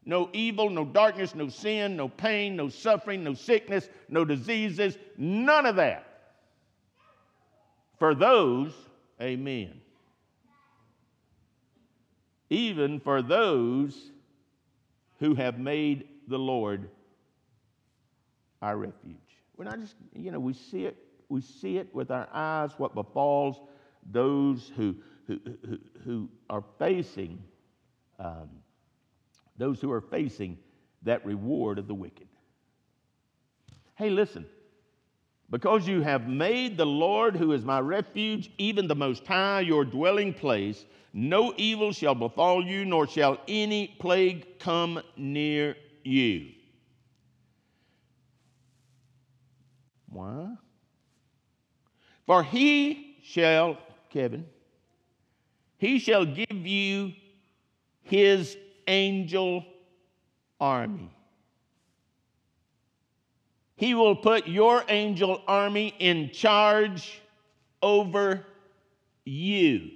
No 0.05 0.29
evil, 0.33 0.69
no 0.69 0.85
darkness, 0.85 1.35
no 1.35 1.49
sin, 1.49 1.95
no 1.95 2.07
pain, 2.07 2.55
no 2.55 2.69
suffering, 2.69 3.23
no 3.23 3.33
sickness, 3.33 3.89
no 4.07 4.25
diseases, 4.25 4.97
none 5.17 5.65
of 5.65 5.75
that. 5.75 6.05
For 7.99 8.15
those, 8.15 8.73
amen. 9.21 9.81
Even 12.49 12.99
for 12.99 13.21
those 13.21 14.11
who 15.19 15.35
have 15.35 15.59
made 15.59 16.07
the 16.27 16.39
Lord 16.39 16.89
our 18.61 18.77
refuge. 18.77 19.17
We're 19.57 19.65
not 19.65 19.79
just, 19.79 19.95
you 20.15 20.31
know, 20.31 20.39
we 20.39 20.53
see 20.53 20.85
it, 20.85 20.97
we 21.27 21.41
see 21.41 21.77
it 21.77 21.93
with 21.93 22.09
our 22.11 22.27
eyes 22.33 22.71
what 22.77 22.95
befalls 22.95 23.59
those 24.11 24.71
who, 24.75 24.95
who, 25.27 25.39
who, 26.03 26.29
are 26.49 26.63
facing, 26.77 27.41
um, 28.19 28.49
those 29.57 29.79
who 29.79 29.91
are 29.91 30.01
facing 30.01 30.57
that 31.03 31.25
reward 31.25 31.79
of 31.79 31.87
the 31.87 31.93
wicked. 31.93 32.27
Hey, 33.95 34.09
listen. 34.09 34.45
Because 35.49 35.87
you 35.87 36.01
have 36.01 36.27
made 36.27 36.77
the 36.77 36.85
Lord, 36.85 37.35
who 37.35 37.53
is 37.53 37.65
my 37.65 37.79
refuge, 37.79 38.51
even 38.59 38.87
the 38.87 38.95
Most 38.95 39.25
High, 39.25 39.61
your 39.61 39.83
dwelling 39.83 40.33
place, 40.33 40.85
no 41.11 41.53
evil 41.57 41.91
shall 41.91 42.13
befall 42.13 42.63
you, 42.63 42.85
nor 42.85 43.07
shall 43.07 43.39
any 43.47 43.87
plague 43.99 44.59
come 44.59 45.01
near 45.17 45.75
you. 46.03 46.51
Why? 50.07 50.55
For 52.27 52.43
he 52.43 53.17
shall, 53.23 53.77
Kevin, 54.09 54.45
he 55.77 55.99
shall 55.99 56.25
give 56.25 56.65
you 56.65 57.13
his 58.01 58.57
angel 58.87 59.63
army. 60.59 61.09
He 63.75 63.93
will 63.93 64.15
put 64.15 64.47
your 64.47 64.83
angel 64.89 65.41
army 65.47 65.95
in 65.99 66.31
charge 66.31 67.21
over 67.81 68.45
you. 69.23 69.91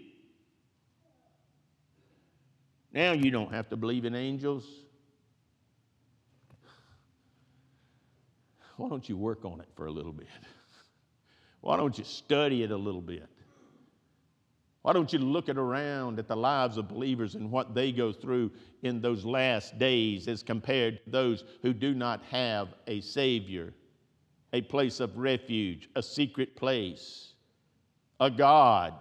Now 2.94 3.12
you 3.12 3.32
don't 3.32 3.54
have 3.54 3.68
to 3.70 3.76
believe 3.76 4.06
in 4.06 4.16
angels. 4.16 4.66
Why 8.78 8.88
don't 8.88 9.08
you 9.10 9.18
work 9.18 9.44
on 9.44 9.60
it 9.60 9.68
for 9.76 9.88
a 9.88 9.92
little 9.92 10.14
bit? 10.14 10.28
Why 11.62 11.76
don't 11.78 11.98
you 11.98 12.04
study 12.04 12.64
it 12.64 12.72
a 12.72 12.78
little 12.78 13.02
bit? 13.02 13.28
Why 14.84 14.92
don't 14.92 15.14
you 15.14 15.20
look 15.20 15.48
it 15.48 15.58
around 15.58 16.20
at 16.20 16.28
the 16.28 16.36
lives 16.36 16.78
of 16.78 16.90
believers 16.90 17.36
and 17.36 17.50
what 17.50 17.74
they 17.74 17.94
go 17.94 18.12
through 18.12 18.52
in 18.84 19.00
those 19.00 19.24
last 19.24 19.80
days 19.80 20.28
as 20.28 20.44
compared 20.44 21.04
to 21.06 21.10
those 21.10 21.46
who 21.62 21.74
do 21.74 21.94
not 21.96 22.22
have 22.30 22.76
a 22.88 23.00
Savior, 23.00 23.74
a 24.52 24.62
place 24.62 25.00
of 25.00 25.18
refuge, 25.18 25.90
a 25.96 26.04
secret 26.04 26.58
place, 26.58 27.32
a 28.20 28.30
God 28.30 28.94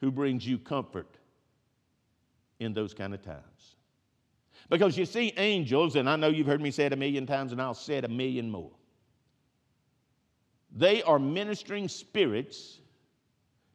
who 0.00 0.10
brings 0.10 0.46
you 0.46 0.58
comfort 0.58 1.18
in 2.58 2.72
those 2.72 2.94
kind 2.94 3.12
of 3.12 3.20
times? 3.22 3.76
Because 4.70 4.96
you 4.96 5.04
see, 5.04 5.34
angels, 5.36 5.96
and 5.96 6.08
I 6.08 6.16
know 6.16 6.28
you've 6.28 6.46
heard 6.46 6.62
me 6.62 6.70
say 6.70 6.86
it 6.86 6.94
a 6.94 6.96
million 6.96 7.26
times, 7.26 7.52
and 7.52 7.60
I'll 7.60 7.74
say 7.74 7.96
it 7.96 8.04
a 8.06 8.08
million 8.08 8.50
more. 8.50 8.72
They 10.74 11.02
are 11.02 11.18
ministering 11.18 11.88
spirits 11.88 12.80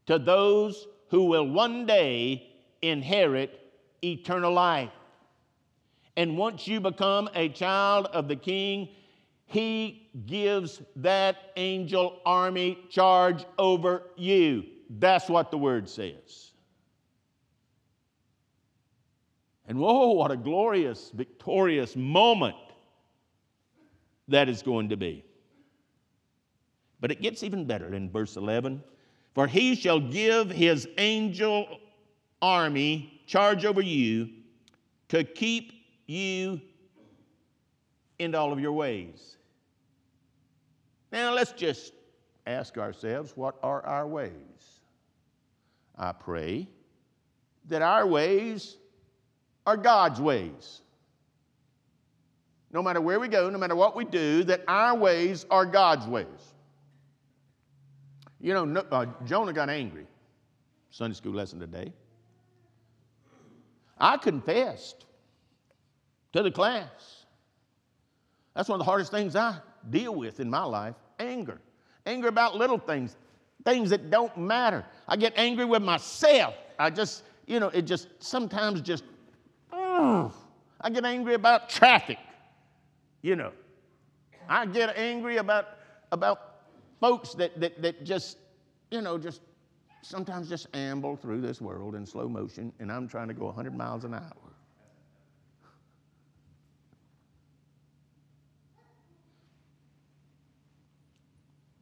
to 0.08 0.18
those 0.18 0.88
who 1.14 1.26
will 1.26 1.48
one 1.48 1.86
day 1.86 2.44
inherit 2.82 3.60
eternal 4.04 4.52
life. 4.52 4.90
And 6.18 6.36
once 6.40 6.68
you 6.68 6.82
become 6.82 7.30
a 7.36 7.50
child 7.50 8.08
of 8.08 8.28
the 8.28 8.36
King, 8.36 8.90
he 9.46 10.10
gives 10.26 10.82
that 10.96 11.52
angel 11.56 12.20
army 12.26 12.80
charge 12.90 13.46
over 13.60 14.10
you. 14.16 14.64
That's 14.90 15.30
what 15.30 15.52
the 15.52 15.58
word 15.60 15.88
says. 15.88 16.54
And 19.68 19.78
whoa, 19.78 20.14
what 20.14 20.32
a 20.32 20.36
glorious, 20.36 21.12
victorious 21.14 21.96
moment 21.96 22.56
that 24.30 24.50
is 24.50 24.64
going 24.64 24.90
to 24.90 24.98
be. 24.98 25.24
But 27.00 27.12
it 27.12 27.22
gets 27.22 27.44
even 27.44 27.66
better 27.66 27.94
in 27.94 28.10
verse 28.10 28.36
11. 28.36 28.82
For 29.34 29.48
he 29.48 29.76
shall 29.76 30.00
give 30.00 30.50
his 30.50 30.88
angel 30.98 31.80
army 32.42 33.22
charge 33.26 33.66
over 33.66 33.82
you 33.82 34.30
to 35.10 35.24
keep 35.24 35.74
you 36.06 36.62
in 38.20 38.36
all 38.36 38.54
of 38.54 38.60
your 38.60 38.74
ways. 38.74 39.38
Now 41.12 41.34
let's 41.34 41.52
just 41.52 41.94
ask 42.46 42.78
ourselves 42.78 43.34
what 43.36 43.56
are 43.64 43.86
our 43.86 44.08
ways? 44.08 44.32
I 45.98 46.12
pray 46.12 46.68
that 47.70 47.82
our 47.82 48.06
ways 48.06 48.78
are 49.66 49.78
God's 49.78 50.20
ways. 50.20 50.82
No 52.72 52.82
matter 52.82 53.00
where 53.00 53.20
we 53.20 53.28
go, 53.28 53.50
no 53.50 53.60
matter 53.60 53.76
what 53.76 53.96
we 53.96 54.04
do, 54.04 54.44
that 54.46 54.64
our 54.68 54.96
ways 54.96 55.46
are 55.52 55.66
God's 55.66 56.08
ways. 56.08 56.53
You 58.44 58.54
know, 58.54 58.86
uh, 58.92 59.06
Jonah 59.26 59.54
got 59.54 59.70
angry. 59.70 60.06
Sunday 60.90 61.16
school 61.16 61.32
lesson 61.32 61.62
today. 61.62 61.94
I 63.98 64.18
confessed 64.18 65.06
to 66.34 66.44
the 66.44 66.52
class. 66.52 67.26
That's 68.54 68.68
one 68.68 68.82
of 68.82 68.86
the 68.86 68.90
hardest 68.92 69.12
things 69.12 69.38
I 69.38 69.56
deal 69.90 70.14
with 70.14 70.42
in 70.42 70.50
my 70.50 70.66
life 70.66 70.96
anger. 71.20 71.62
Anger 72.06 72.28
about 72.28 72.58
little 72.58 72.78
things, 72.78 73.16
things 73.64 73.90
that 73.92 74.10
don't 74.10 74.36
matter. 74.38 74.84
I 75.08 75.16
get 75.16 75.32
angry 75.38 75.64
with 75.64 75.82
myself. 75.82 76.54
I 76.78 76.90
just, 76.90 77.24
you 77.48 77.62
know, 77.62 77.70
it 77.70 77.84
just 77.84 78.10
sometimes 78.20 78.82
just, 78.82 79.06
oh, 79.72 80.34
I 80.82 80.90
get 80.90 81.06
angry 81.06 81.36
about 81.36 81.70
traffic, 81.70 82.18
you 83.22 83.38
know. 83.38 83.54
I 84.50 84.66
get 84.66 84.98
angry 84.98 85.38
about, 85.38 85.70
about 86.12 86.53
folks 87.00 87.34
that, 87.36 87.60
that, 87.60 87.82
that 87.82 88.04
just, 88.04 88.38
you 88.92 89.02
know, 89.02 89.18
just 89.18 89.42
sometimes 90.02 90.50
just 90.50 90.68
amble 90.74 91.16
through 91.16 91.42
this 91.42 91.62
world 91.62 91.96
in 91.96 92.06
slow 92.06 92.28
motion, 92.28 92.72
and 92.80 92.92
I'm 92.92 93.08
trying 93.08 93.28
to 93.30 93.34
go 93.34 93.46
100 93.46 93.76
miles 93.76 94.04
an 94.04 94.14
hour. 94.14 94.54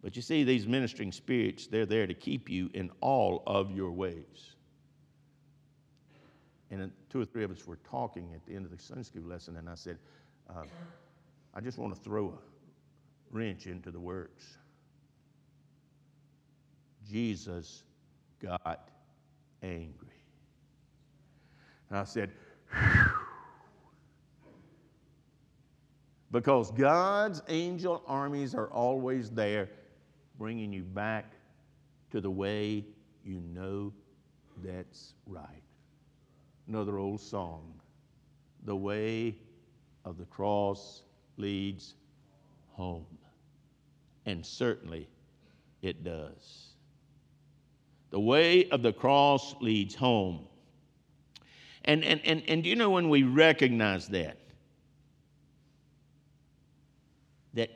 But 0.04 0.16
you 0.16 0.22
see, 0.22 0.44
these 0.44 0.66
ministering 0.66 1.12
spirits, 1.12 1.68
they're 1.68 1.86
there 1.86 2.08
to 2.08 2.14
keep 2.14 2.50
you 2.50 2.70
in 2.74 2.90
all 3.02 3.44
of 3.46 3.72
your 3.72 3.92
ways. 3.92 4.56
And 6.72 6.92
two 7.10 7.22
or 7.22 7.26
three 7.26 7.44
of 7.44 7.52
us 7.52 7.68
were 7.68 7.78
talking 7.78 8.34
at 8.34 8.46
the 8.46 8.56
end 8.56 8.66
of 8.66 8.72
the 8.72 8.82
Sunday 8.82 9.04
school 9.04 9.24
lesson, 9.24 9.58
and 9.58 9.70
I 9.70 9.76
said, 9.76 9.98
uh, 10.50 10.64
I 11.54 11.60
just 11.60 11.78
want 11.78 11.94
to 11.94 12.02
throw 12.02 12.30
a 12.30 13.36
wrench 13.36 13.68
into 13.68 13.92
the 13.92 14.00
works. 14.00 14.58
Jesus 17.12 17.84
got 18.42 18.90
angry. 19.62 20.08
And 21.90 22.00
I 22.00 22.06
said, 22.06 22.32
because 26.32 26.72
God's 26.72 27.42
angel 27.50 28.02
armies 28.08 28.56
are 28.56 28.68
always 28.68 29.30
there 29.30 29.70
bringing 30.40 30.72
you 30.72 30.84
back 30.84 31.34
to 32.12 32.22
the 32.22 32.32
way 32.32 32.86
you 33.26 33.42
know 33.54 33.92
that's 34.64 35.14
right. 35.26 35.64
Another 36.68 36.98
old 36.98 37.20
song 37.20 37.74
The 38.64 38.76
way 38.76 39.36
of 40.06 40.18
the 40.18 40.26
cross 40.26 41.04
leads 41.36 41.96
home. 42.72 43.06
And 44.26 44.46
certainly 44.46 45.10
it 45.82 46.04
does. 46.04 46.71
The 48.12 48.20
way 48.20 48.70
of 48.70 48.82
the 48.82 48.94
cross 48.94 49.56
leads 49.62 49.96
home. 49.96 50.46
And, 51.86 52.04
and, 52.04 52.22
and, 52.26 52.44
and 52.48 52.64
do 52.64 52.70
you 52.70 52.76
know 52.76 52.92
when 52.92 53.10
we 53.10 53.24
recognize 53.24 54.08
that? 54.10 54.38
That 57.54 57.70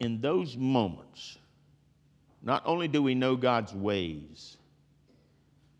in 0.00 0.20
those 0.20 0.56
moments, 0.56 1.38
not 2.42 2.62
only 2.66 2.88
do 2.88 3.02
we 3.02 3.14
know 3.14 3.36
God's 3.36 3.72
ways, 3.74 4.56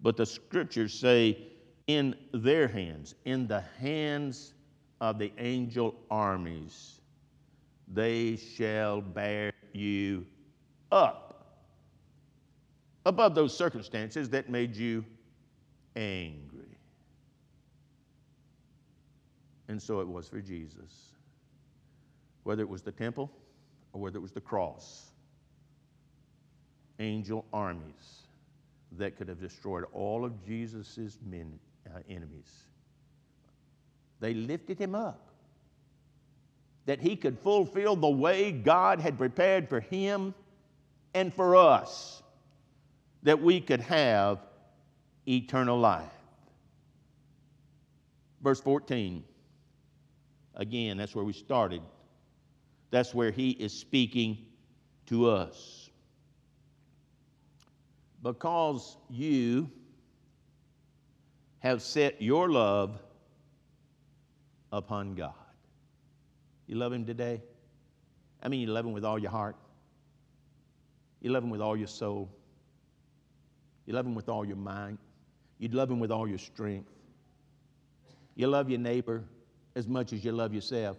but 0.02 0.16
the 0.16 0.26
scriptures 0.26 0.92
say, 0.92 1.38
in 1.86 2.14
their 2.32 2.68
hands, 2.68 3.14
in 3.24 3.46
the 3.46 3.62
hands 3.80 4.54
of 5.00 5.18
the 5.18 5.32
angel 5.38 5.94
armies, 6.10 7.00
they 7.88 8.36
shall 8.36 9.00
bear 9.00 9.52
you 9.72 10.26
up 10.92 11.33
above 13.06 13.34
those 13.34 13.56
circumstances 13.56 14.30
that 14.30 14.48
made 14.48 14.74
you 14.74 15.04
angry. 15.96 16.78
And 19.68 19.80
so 19.80 20.00
it 20.00 20.08
was 20.08 20.28
for 20.28 20.40
Jesus. 20.40 21.12
Whether 22.42 22.62
it 22.62 22.68
was 22.68 22.82
the 22.82 22.92
temple 22.92 23.30
or 23.92 24.00
whether 24.00 24.18
it 24.18 24.22
was 24.22 24.32
the 24.32 24.40
cross, 24.40 25.10
angel 26.98 27.44
armies 27.52 28.22
that 28.92 29.16
could 29.16 29.28
have 29.28 29.40
destroyed 29.40 29.84
all 29.92 30.24
of 30.24 30.44
Jesus' 30.44 31.18
men, 31.26 31.58
uh, 31.88 31.98
enemies. 32.08 32.64
They 34.20 34.34
lifted 34.34 34.78
him 34.78 34.94
up 34.94 35.28
that 36.86 37.00
he 37.00 37.16
could 37.16 37.38
fulfill 37.38 37.96
the 37.96 38.08
way 38.08 38.52
God 38.52 39.00
had 39.00 39.16
prepared 39.16 39.68
for 39.68 39.80
him 39.80 40.34
and 41.14 41.32
for 41.32 41.56
us 41.56 42.22
that 43.24 43.42
we 43.42 43.60
could 43.60 43.80
have 43.80 44.38
eternal 45.26 45.78
life. 45.78 46.12
Verse 48.42 48.60
14. 48.60 49.24
Again, 50.54 50.96
that's 50.98 51.14
where 51.14 51.24
we 51.24 51.32
started. 51.32 51.82
That's 52.90 53.12
where 53.12 53.30
he 53.30 53.50
is 53.50 53.72
speaking 53.72 54.38
to 55.06 55.28
us. 55.28 55.90
Because 58.22 58.96
you 59.10 59.70
have 61.58 61.82
set 61.82 62.20
your 62.22 62.50
love 62.50 63.00
upon 64.70 65.14
God. 65.14 65.32
You 66.66 66.76
love 66.76 66.92
him 66.92 67.04
today? 67.04 67.42
I 68.42 68.48
mean, 68.48 68.60
you 68.60 68.66
love 68.66 68.84
him 68.84 68.92
with 68.92 69.04
all 69.04 69.18
your 69.18 69.30
heart. 69.30 69.56
You 71.20 71.30
love 71.30 71.42
him 71.42 71.50
with 71.50 71.62
all 71.62 71.76
your 71.76 71.88
soul. 71.88 72.30
You 73.86 73.94
love 73.94 74.06
him 74.06 74.14
with 74.14 74.28
all 74.28 74.44
your 74.44 74.56
mind. 74.56 74.98
You 75.58 75.68
love 75.68 75.90
him 75.90 76.00
with 76.00 76.10
all 76.10 76.28
your 76.28 76.38
strength. 76.38 76.88
You 78.34 78.48
love 78.48 78.68
your 78.68 78.78
neighbor 78.78 79.22
as 79.76 79.86
much 79.86 80.12
as 80.12 80.24
you 80.24 80.32
love 80.32 80.52
yourself. 80.52 80.96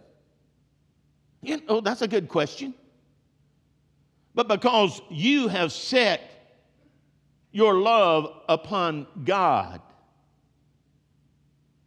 You 1.42 1.60
know, 1.66 1.80
that's 1.80 2.02
a 2.02 2.08
good 2.08 2.28
question. 2.28 2.74
But 4.34 4.48
because 4.48 5.00
you 5.10 5.48
have 5.48 5.72
set 5.72 6.20
your 7.52 7.74
love 7.74 8.42
upon 8.48 9.06
God, 9.24 9.80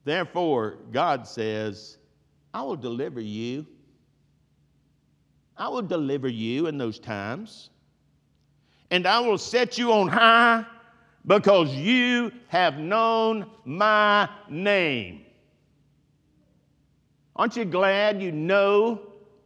therefore, 0.03 0.77
God 0.91 1.27
says, 1.27 1.97
I 2.53 2.61
will 2.63 2.75
deliver 2.75 3.19
you. 3.19 3.65
I 5.57 5.67
will 5.67 5.81
deliver 5.81 6.27
you 6.27 6.67
in 6.67 6.77
those 6.77 6.99
times 6.99 7.69
and 8.91 9.05
I 9.05 9.19
will 9.19 9.37
set 9.37 9.77
you 9.77 9.91
on 9.91 10.07
high 10.07 10.65
because 11.25 11.73
you 11.73 12.31
have 12.47 12.77
known 12.77 13.49
my 13.65 14.29
name. 14.49 15.25
Aren't 17.35 17.55
you 17.55 17.65
glad 17.65 18.21
you 18.21 18.31
know 18.31 19.01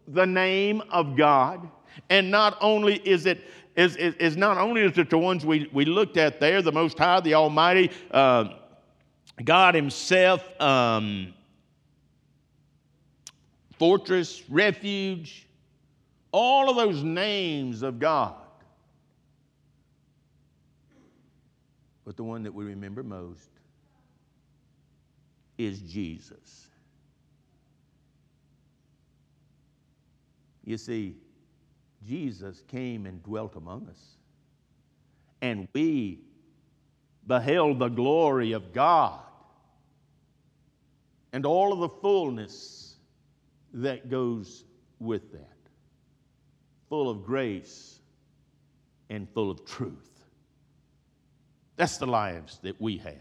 the 0.07 0.25
name 0.25 0.81
of 0.89 1.15
God? 1.15 1.69
And 2.09 2.31
not 2.31 2.57
only 2.62 2.95
is 3.07 3.25
it 3.25 3.41
is, 3.75 3.95
is, 3.95 4.13
is 4.15 4.38
not 4.38 4.57
only 4.57 4.81
is 4.81 4.97
it 4.97 5.09
the 5.09 5.17
ones 5.17 5.45
we, 5.45 5.67
we 5.73 5.86
looked 5.86 6.17
at 6.17 6.39
there, 6.39 6.62
the 6.62 6.71
Most 6.71 6.97
High, 6.97 7.19
the 7.21 7.33
Almighty, 7.33 7.89
uh, 8.12 8.49
God 9.43 9.73
Himself, 9.73 10.43
um, 10.62 11.33
fortress, 13.79 14.43
refuge, 14.47 15.47
all 16.31 16.69
of 16.69 16.75
those 16.75 17.03
names 17.03 17.81
of 17.81 17.99
God 17.99 18.42
But 22.05 22.17
the 22.17 22.23
one 22.23 22.43
that 22.43 22.53
we 22.53 22.65
remember 22.65 23.03
most 23.03 23.49
is 25.57 25.79
Jesus. 25.81 26.67
You 30.65 30.77
see, 30.77 31.15
Jesus 32.07 32.63
came 32.67 33.05
and 33.05 33.21
dwelt 33.23 33.55
among 33.55 33.87
us, 33.89 34.17
and 35.41 35.67
we 35.73 36.19
beheld 37.27 37.79
the 37.79 37.89
glory 37.89 38.51
of 38.51 38.73
God 38.73 39.19
and 41.33 41.45
all 41.45 41.73
of 41.73 41.79
the 41.79 41.89
fullness 41.89 42.95
that 43.73 44.09
goes 44.09 44.65
with 44.99 45.31
that 45.31 45.49
full 46.89 47.09
of 47.09 47.25
grace 47.25 47.99
and 49.09 49.27
full 49.33 49.49
of 49.49 49.65
truth. 49.65 50.12
That's 51.75 51.97
the 51.97 52.05
lives 52.05 52.59
that 52.63 52.79
we 52.79 52.97
have. 52.97 53.15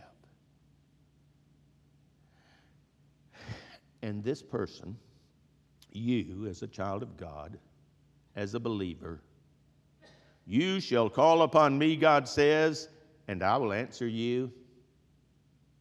And 4.02 4.22
this 4.22 4.42
person, 4.42 4.96
you 5.92 6.46
as 6.48 6.62
a 6.62 6.66
child 6.66 7.02
of 7.02 7.16
God, 7.16 7.58
as 8.34 8.54
a 8.54 8.60
believer, 8.60 9.20
you 10.46 10.80
shall 10.80 11.08
call 11.08 11.42
upon 11.42 11.78
me, 11.78 11.96
God 11.96 12.28
says, 12.28 12.88
and 13.28 13.42
I 13.42 13.56
will 13.56 13.72
answer 13.72 14.06
you. 14.06 14.50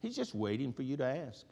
He's 0.01 0.15
just 0.15 0.35
waiting 0.35 0.71
for 0.71 0.83
you 0.83 0.97
to 0.97 1.05
ask, 1.05 1.45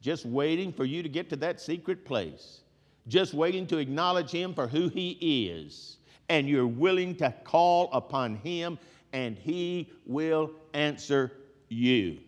just 0.00 0.24
waiting 0.24 0.72
for 0.72 0.84
you 0.84 1.02
to 1.02 1.08
get 1.08 1.28
to 1.30 1.36
that 1.36 1.60
secret 1.60 2.04
place, 2.04 2.60
just 3.08 3.34
waiting 3.34 3.66
to 3.68 3.78
acknowledge 3.78 4.30
Him 4.30 4.54
for 4.54 4.68
who 4.68 4.88
He 4.88 5.48
is. 5.50 5.96
And 6.28 6.48
you're 6.48 6.66
willing 6.66 7.16
to 7.16 7.34
call 7.44 7.90
upon 7.92 8.36
Him 8.36 8.78
and 9.12 9.38
he 9.38 9.90
will 10.06 10.50
answer 10.74 11.32
you. 11.68 12.18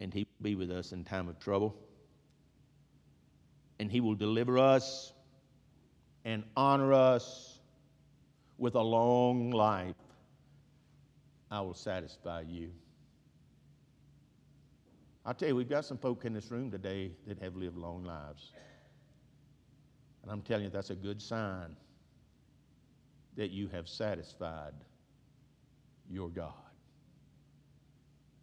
And 0.00 0.12
he 0.12 0.20
will 0.20 0.42
be 0.42 0.54
with 0.54 0.70
us 0.70 0.92
in 0.92 1.04
time 1.04 1.28
of 1.28 1.38
trouble. 1.38 1.74
And 3.78 3.90
he 3.90 4.00
will 4.00 4.14
deliver 4.14 4.58
us 4.58 5.12
and 6.24 6.44
honor 6.56 6.92
us 6.92 7.58
with 8.58 8.74
a 8.74 8.82
long 8.82 9.50
life. 9.50 9.96
I 11.50 11.60
will 11.60 11.74
satisfy 11.74 12.42
you. 12.42 12.70
I'll 15.26 15.34
tell 15.34 15.48
you, 15.48 15.56
we've 15.56 15.68
got 15.68 15.84
some 15.84 15.96
folk 15.96 16.24
in 16.24 16.34
this 16.34 16.50
room 16.50 16.70
today 16.70 17.12
that 17.26 17.38
have 17.38 17.56
lived 17.56 17.78
long 17.78 18.04
lives. 18.04 18.52
And 20.22 20.30
I'm 20.30 20.42
telling 20.42 20.64
you, 20.64 20.70
that's 20.70 20.90
a 20.90 20.94
good 20.94 21.20
sign 21.20 21.76
that 23.36 23.50
you 23.50 23.68
have 23.68 23.88
satisfied 23.88 24.74
your 26.10 26.28
God. 26.28 26.52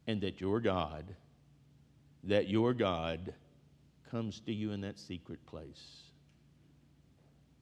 And 0.08 0.22
that 0.22 0.42
your 0.42 0.60
God, 0.60 1.06
that 2.24 2.48
your 2.48 2.74
God 2.74 3.34
comes 4.10 4.42
to 4.42 4.52
you 4.52 4.72
in 4.72 4.82
that 4.82 5.00
secret 5.00 5.46
place. 5.46 6.02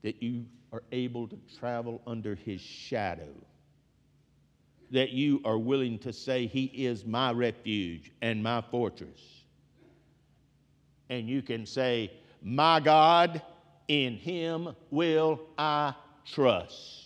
That 0.02 0.22
you 0.22 0.46
are 0.72 0.82
able 0.90 1.28
to 1.28 1.38
travel 1.58 2.00
under 2.06 2.34
his 2.34 2.60
shadow. 2.60 3.34
That 4.90 5.10
you 5.10 5.40
are 5.44 5.58
willing 5.58 5.98
to 6.00 6.12
say, 6.12 6.46
He 6.46 6.64
is 6.64 7.04
my 7.04 7.30
refuge 7.30 8.10
and 8.22 8.42
my 8.42 8.60
fortress. 8.60 9.20
And 11.10 11.28
you 11.28 11.42
can 11.42 11.66
say, 11.66 12.10
My 12.42 12.80
God, 12.80 13.42
in 13.86 14.14
him 14.14 14.74
will 14.90 15.40
I 15.58 15.94
trust. 16.24 16.99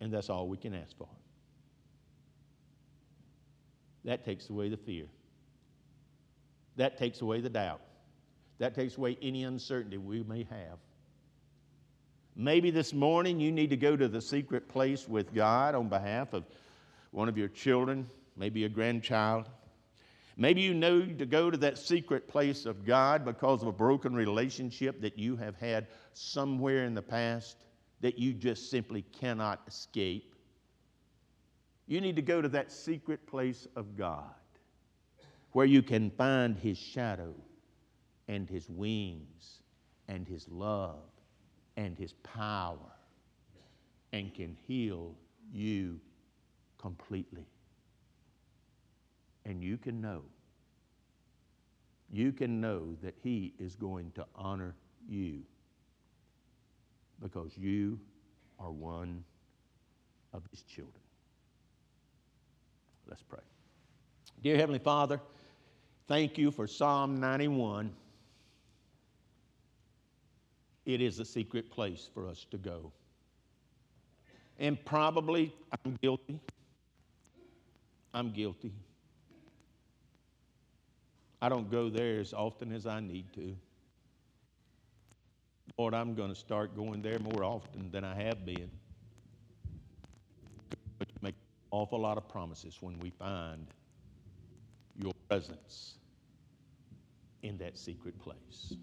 And 0.00 0.12
that's 0.12 0.30
all 0.30 0.48
we 0.48 0.56
can 0.56 0.74
ask 0.74 0.96
for. 0.96 1.08
That 4.04 4.24
takes 4.24 4.48
away 4.48 4.68
the 4.68 4.76
fear. 4.76 5.06
That 6.76 6.96
takes 6.96 7.20
away 7.20 7.40
the 7.40 7.50
doubt. 7.50 7.82
That 8.58 8.74
takes 8.74 8.96
away 8.96 9.18
any 9.20 9.44
uncertainty 9.44 9.98
we 9.98 10.22
may 10.22 10.44
have. 10.44 10.78
Maybe 12.36 12.70
this 12.70 12.94
morning 12.94 13.40
you 13.40 13.52
need 13.52 13.70
to 13.70 13.76
go 13.76 13.96
to 13.96 14.08
the 14.08 14.20
secret 14.20 14.68
place 14.68 15.08
with 15.08 15.34
God 15.34 15.74
on 15.74 15.88
behalf 15.88 16.32
of 16.32 16.44
one 17.10 17.28
of 17.28 17.36
your 17.36 17.48
children, 17.48 18.06
maybe 18.36 18.64
a 18.64 18.68
grandchild. 18.68 19.48
Maybe 20.36 20.62
you 20.62 20.72
need 20.72 21.18
to 21.18 21.26
go 21.26 21.50
to 21.50 21.58
that 21.58 21.76
secret 21.76 22.28
place 22.28 22.64
of 22.64 22.86
God 22.86 23.24
because 23.26 23.60
of 23.60 23.68
a 23.68 23.72
broken 23.72 24.14
relationship 24.14 25.02
that 25.02 25.18
you 25.18 25.36
have 25.36 25.56
had 25.56 25.88
somewhere 26.14 26.84
in 26.84 26.94
the 26.94 27.02
past 27.02 27.58
that 28.00 28.18
you 28.18 28.32
just 28.32 28.70
simply 28.70 29.02
cannot 29.12 29.60
escape. 29.66 30.34
You 31.86 32.00
need 32.00 32.16
to 32.16 32.22
go 32.22 32.40
to 32.40 32.48
that 32.48 32.72
secret 32.72 33.26
place 33.26 33.66
of 33.76 33.96
God 33.96 34.34
where 35.52 35.66
you 35.66 35.82
can 35.82 36.10
find 36.10 36.56
His 36.56 36.78
shadow 36.78 37.34
and 38.28 38.48
His 38.48 38.68
wings 38.68 39.60
and 40.08 40.26
His 40.26 40.48
love 40.48 41.02
and 41.76 41.98
His 41.98 42.12
power 42.22 42.78
and 44.12 44.32
can 44.34 44.56
heal 44.66 45.14
you 45.52 46.00
completely. 46.78 47.46
And 49.44 49.62
you 49.62 49.76
can 49.76 50.00
know, 50.00 50.22
you 52.10 52.32
can 52.32 52.60
know 52.60 52.94
that 53.02 53.14
He 53.22 53.52
is 53.58 53.74
going 53.74 54.12
to 54.12 54.26
honor 54.36 54.74
you 55.08 55.42
because 57.20 57.56
you 57.56 57.98
are 58.58 58.70
one 58.70 59.24
of 60.32 60.42
his 60.50 60.62
children. 60.62 60.94
Let's 63.08 63.22
pray. 63.22 63.40
Dear 64.42 64.56
Heavenly 64.56 64.78
Father, 64.78 65.20
thank 66.06 66.38
you 66.38 66.50
for 66.50 66.66
Psalm 66.66 67.20
91. 67.20 67.92
It 70.86 71.00
is 71.00 71.18
a 71.18 71.24
secret 71.24 71.70
place 71.70 72.08
for 72.12 72.26
us 72.26 72.46
to 72.50 72.56
go. 72.56 72.92
And 74.58 74.82
probably 74.84 75.54
I'm 75.84 75.98
guilty. 76.00 76.40
I'm 78.12 78.30
guilty. 78.30 78.72
I 81.42 81.48
don't 81.48 81.70
go 81.70 81.88
there 81.88 82.20
as 82.20 82.32
often 82.32 82.72
as 82.72 82.86
I 82.86 83.00
need 83.00 83.32
to. 83.34 83.56
Lord, 85.78 85.94
I'm 85.94 86.14
going 86.14 86.28
to 86.30 86.34
start 86.34 86.76
going 86.76 87.02
there 87.02 87.18
more 87.18 87.44
often 87.44 87.90
than 87.90 88.04
I 88.04 88.14
have 88.14 88.44
been. 88.44 88.70
but 90.98 91.08
Make 91.22 91.34
an 91.34 91.40
awful 91.70 92.00
lot 92.00 92.18
of 92.18 92.28
promises 92.28 92.78
when 92.80 92.98
we 93.00 93.10
find 93.10 93.66
your 94.96 95.12
presence 95.28 95.94
in 97.42 97.56
that 97.58 97.78
secret 97.78 98.18
place. 98.18 98.74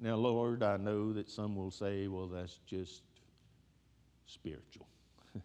Now, 0.00 0.16
Lord, 0.16 0.62
I 0.62 0.76
know 0.76 1.12
that 1.12 1.30
some 1.30 1.54
will 1.56 1.70
say, 1.70 2.08
well, 2.08 2.26
that's 2.26 2.58
just 2.66 3.02
spiritual. 4.26 4.88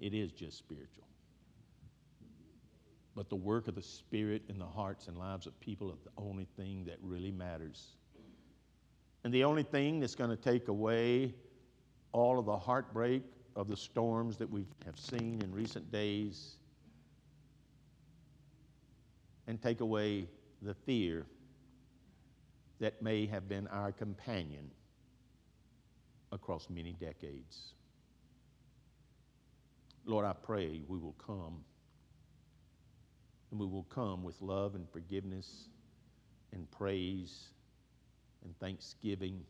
it 0.00 0.14
is 0.14 0.32
just 0.32 0.58
spiritual. 0.58 1.04
But 3.14 3.28
the 3.28 3.36
work 3.36 3.68
of 3.68 3.74
the 3.74 3.82
Spirit 3.82 4.42
in 4.48 4.58
the 4.58 4.66
hearts 4.66 5.08
and 5.08 5.18
lives 5.18 5.46
of 5.46 5.58
people 5.60 5.92
is 5.92 6.00
the 6.00 6.10
only 6.16 6.46
thing 6.56 6.84
that 6.86 6.96
really 7.02 7.30
matters. 7.30 7.96
And 9.24 9.32
the 9.32 9.44
only 9.44 9.62
thing 9.62 10.00
that's 10.00 10.14
going 10.14 10.30
to 10.30 10.36
take 10.36 10.68
away 10.68 11.34
all 12.12 12.38
of 12.38 12.46
the 12.46 12.56
heartbreak 12.56 13.22
of 13.54 13.68
the 13.68 13.76
storms 13.76 14.36
that 14.38 14.50
we 14.50 14.64
have 14.84 14.98
seen 14.98 15.40
in 15.42 15.52
recent 15.52 15.92
days 15.92 16.56
and 19.46 19.60
take 19.60 19.80
away 19.80 20.26
the 20.62 20.74
fear 20.74 21.26
that 22.80 23.02
may 23.02 23.26
have 23.26 23.48
been 23.48 23.66
our 23.68 23.92
companion 23.92 24.70
across 26.32 26.68
many 26.70 26.92
decades. 26.92 27.74
Lord, 30.04 30.24
I 30.24 30.32
pray 30.32 30.80
we 30.88 30.98
will 30.98 31.14
come 31.24 31.58
and 33.52 33.60
we 33.60 33.66
will 33.66 33.84
come 33.84 34.24
with 34.24 34.40
love 34.40 34.74
and 34.74 34.88
forgiveness 34.90 35.68
and 36.52 36.68
praise 36.70 37.50
and 38.42 38.58
thanksgiving 38.58 39.44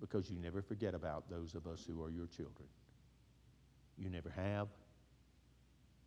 because 0.00 0.28
you 0.28 0.36
never 0.36 0.60
forget 0.60 0.92
about 0.92 1.30
those 1.30 1.54
of 1.54 1.68
us 1.68 1.84
who 1.88 2.02
are 2.02 2.10
your 2.10 2.26
children. 2.26 2.68
You 3.96 4.10
never 4.10 4.28
have, 4.28 4.66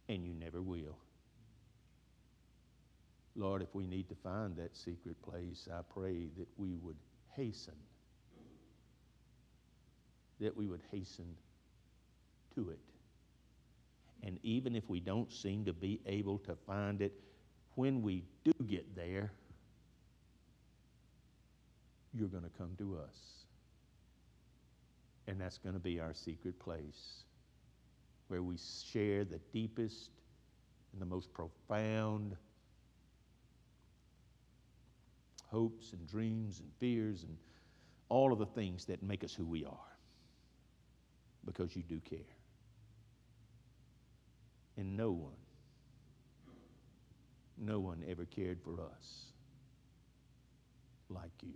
and 0.09 0.23
you 0.25 0.33
never 0.33 0.61
will. 0.61 0.97
Lord, 3.35 3.61
if 3.61 3.73
we 3.73 3.87
need 3.87 4.09
to 4.09 4.15
find 4.15 4.57
that 4.57 4.75
secret 4.75 5.15
place, 5.21 5.69
I 5.73 5.79
pray 5.93 6.27
that 6.37 6.47
we 6.57 6.75
would 6.75 6.97
hasten, 7.35 7.75
that 10.41 10.55
we 10.55 10.67
would 10.67 10.81
hasten 10.91 11.33
to 12.55 12.69
it. 12.71 12.79
And 14.23 14.39
even 14.43 14.75
if 14.75 14.89
we 14.89 14.99
don't 14.99 15.31
seem 15.31 15.65
to 15.65 15.73
be 15.73 16.01
able 16.05 16.39
to 16.39 16.55
find 16.67 17.01
it, 17.01 17.13
when 17.75 18.01
we 18.01 18.23
do 18.43 18.51
get 18.67 18.95
there, 18.95 19.31
you're 22.13 22.27
going 22.27 22.43
to 22.43 22.49
come 22.57 22.75
to 22.77 22.97
us. 22.97 23.15
And 25.27 25.39
that's 25.39 25.57
going 25.57 25.73
to 25.73 25.79
be 25.79 25.99
our 25.99 26.13
secret 26.13 26.59
place 26.59 27.23
where 28.27 28.41
we 28.43 28.57
share 28.91 29.23
the 29.23 29.39
deepest 29.53 30.09
and 30.91 31.01
the 31.01 31.05
most 31.05 31.31
profound 31.33 32.35
hopes 35.51 35.93
and 35.93 36.07
dreams 36.07 36.59
and 36.59 36.69
fears 36.79 37.23
and 37.23 37.35
all 38.09 38.31
of 38.31 38.39
the 38.39 38.45
things 38.45 38.85
that 38.85 39.01
make 39.01 39.23
us 39.23 39.33
who 39.33 39.45
we 39.45 39.65
are 39.65 39.97
because 41.45 41.75
you 41.75 41.83
do 41.83 41.99
care. 41.99 42.19
And 44.79 44.95
no 44.95 45.11
one, 45.11 45.35
no 47.57 47.81
one 47.81 48.01
ever 48.07 48.23
cared 48.23 48.61
for 48.63 48.81
us 48.81 49.25
like 51.09 51.33
you. 51.43 51.51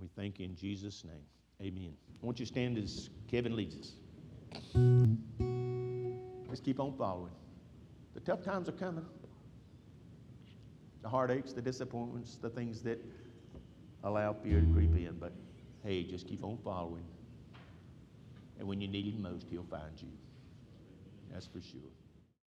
We 0.00 0.08
thank 0.14 0.38
you 0.38 0.44
in 0.44 0.54
Jesus' 0.54 1.02
name. 1.02 1.24
Amen. 1.60 1.94
I 2.22 2.24
want 2.24 2.38
you 2.38 2.46
stand 2.46 2.78
as 2.78 3.10
Kevin 3.28 3.56
leads 3.56 3.76
us. 3.76 3.92
Let's 6.48 6.60
keep 6.60 6.78
on 6.78 6.94
following. 6.96 7.32
The 8.14 8.20
tough 8.20 8.44
times 8.44 8.68
are 8.68 8.72
coming. 8.72 9.04
The 11.02 11.08
heartaches, 11.08 11.54
the 11.54 11.62
disappointments, 11.62 12.36
the 12.40 12.50
things 12.50 12.82
that 12.82 13.04
allow 14.04 14.32
fear 14.32 14.60
to 14.60 14.66
creep 14.72 14.94
in. 14.94 15.16
But 15.18 15.32
hey, 15.82 16.04
just 16.04 16.28
keep 16.28 16.44
on 16.44 16.56
following. 16.62 17.04
And 18.60 18.68
when 18.68 18.80
you 18.80 18.86
need 18.86 19.06
him 19.06 19.22
most, 19.22 19.48
he'll 19.50 19.64
find 19.64 20.00
you. 20.00 20.08
That's 21.30 21.46
for 21.46 21.60
sure. 21.60 21.99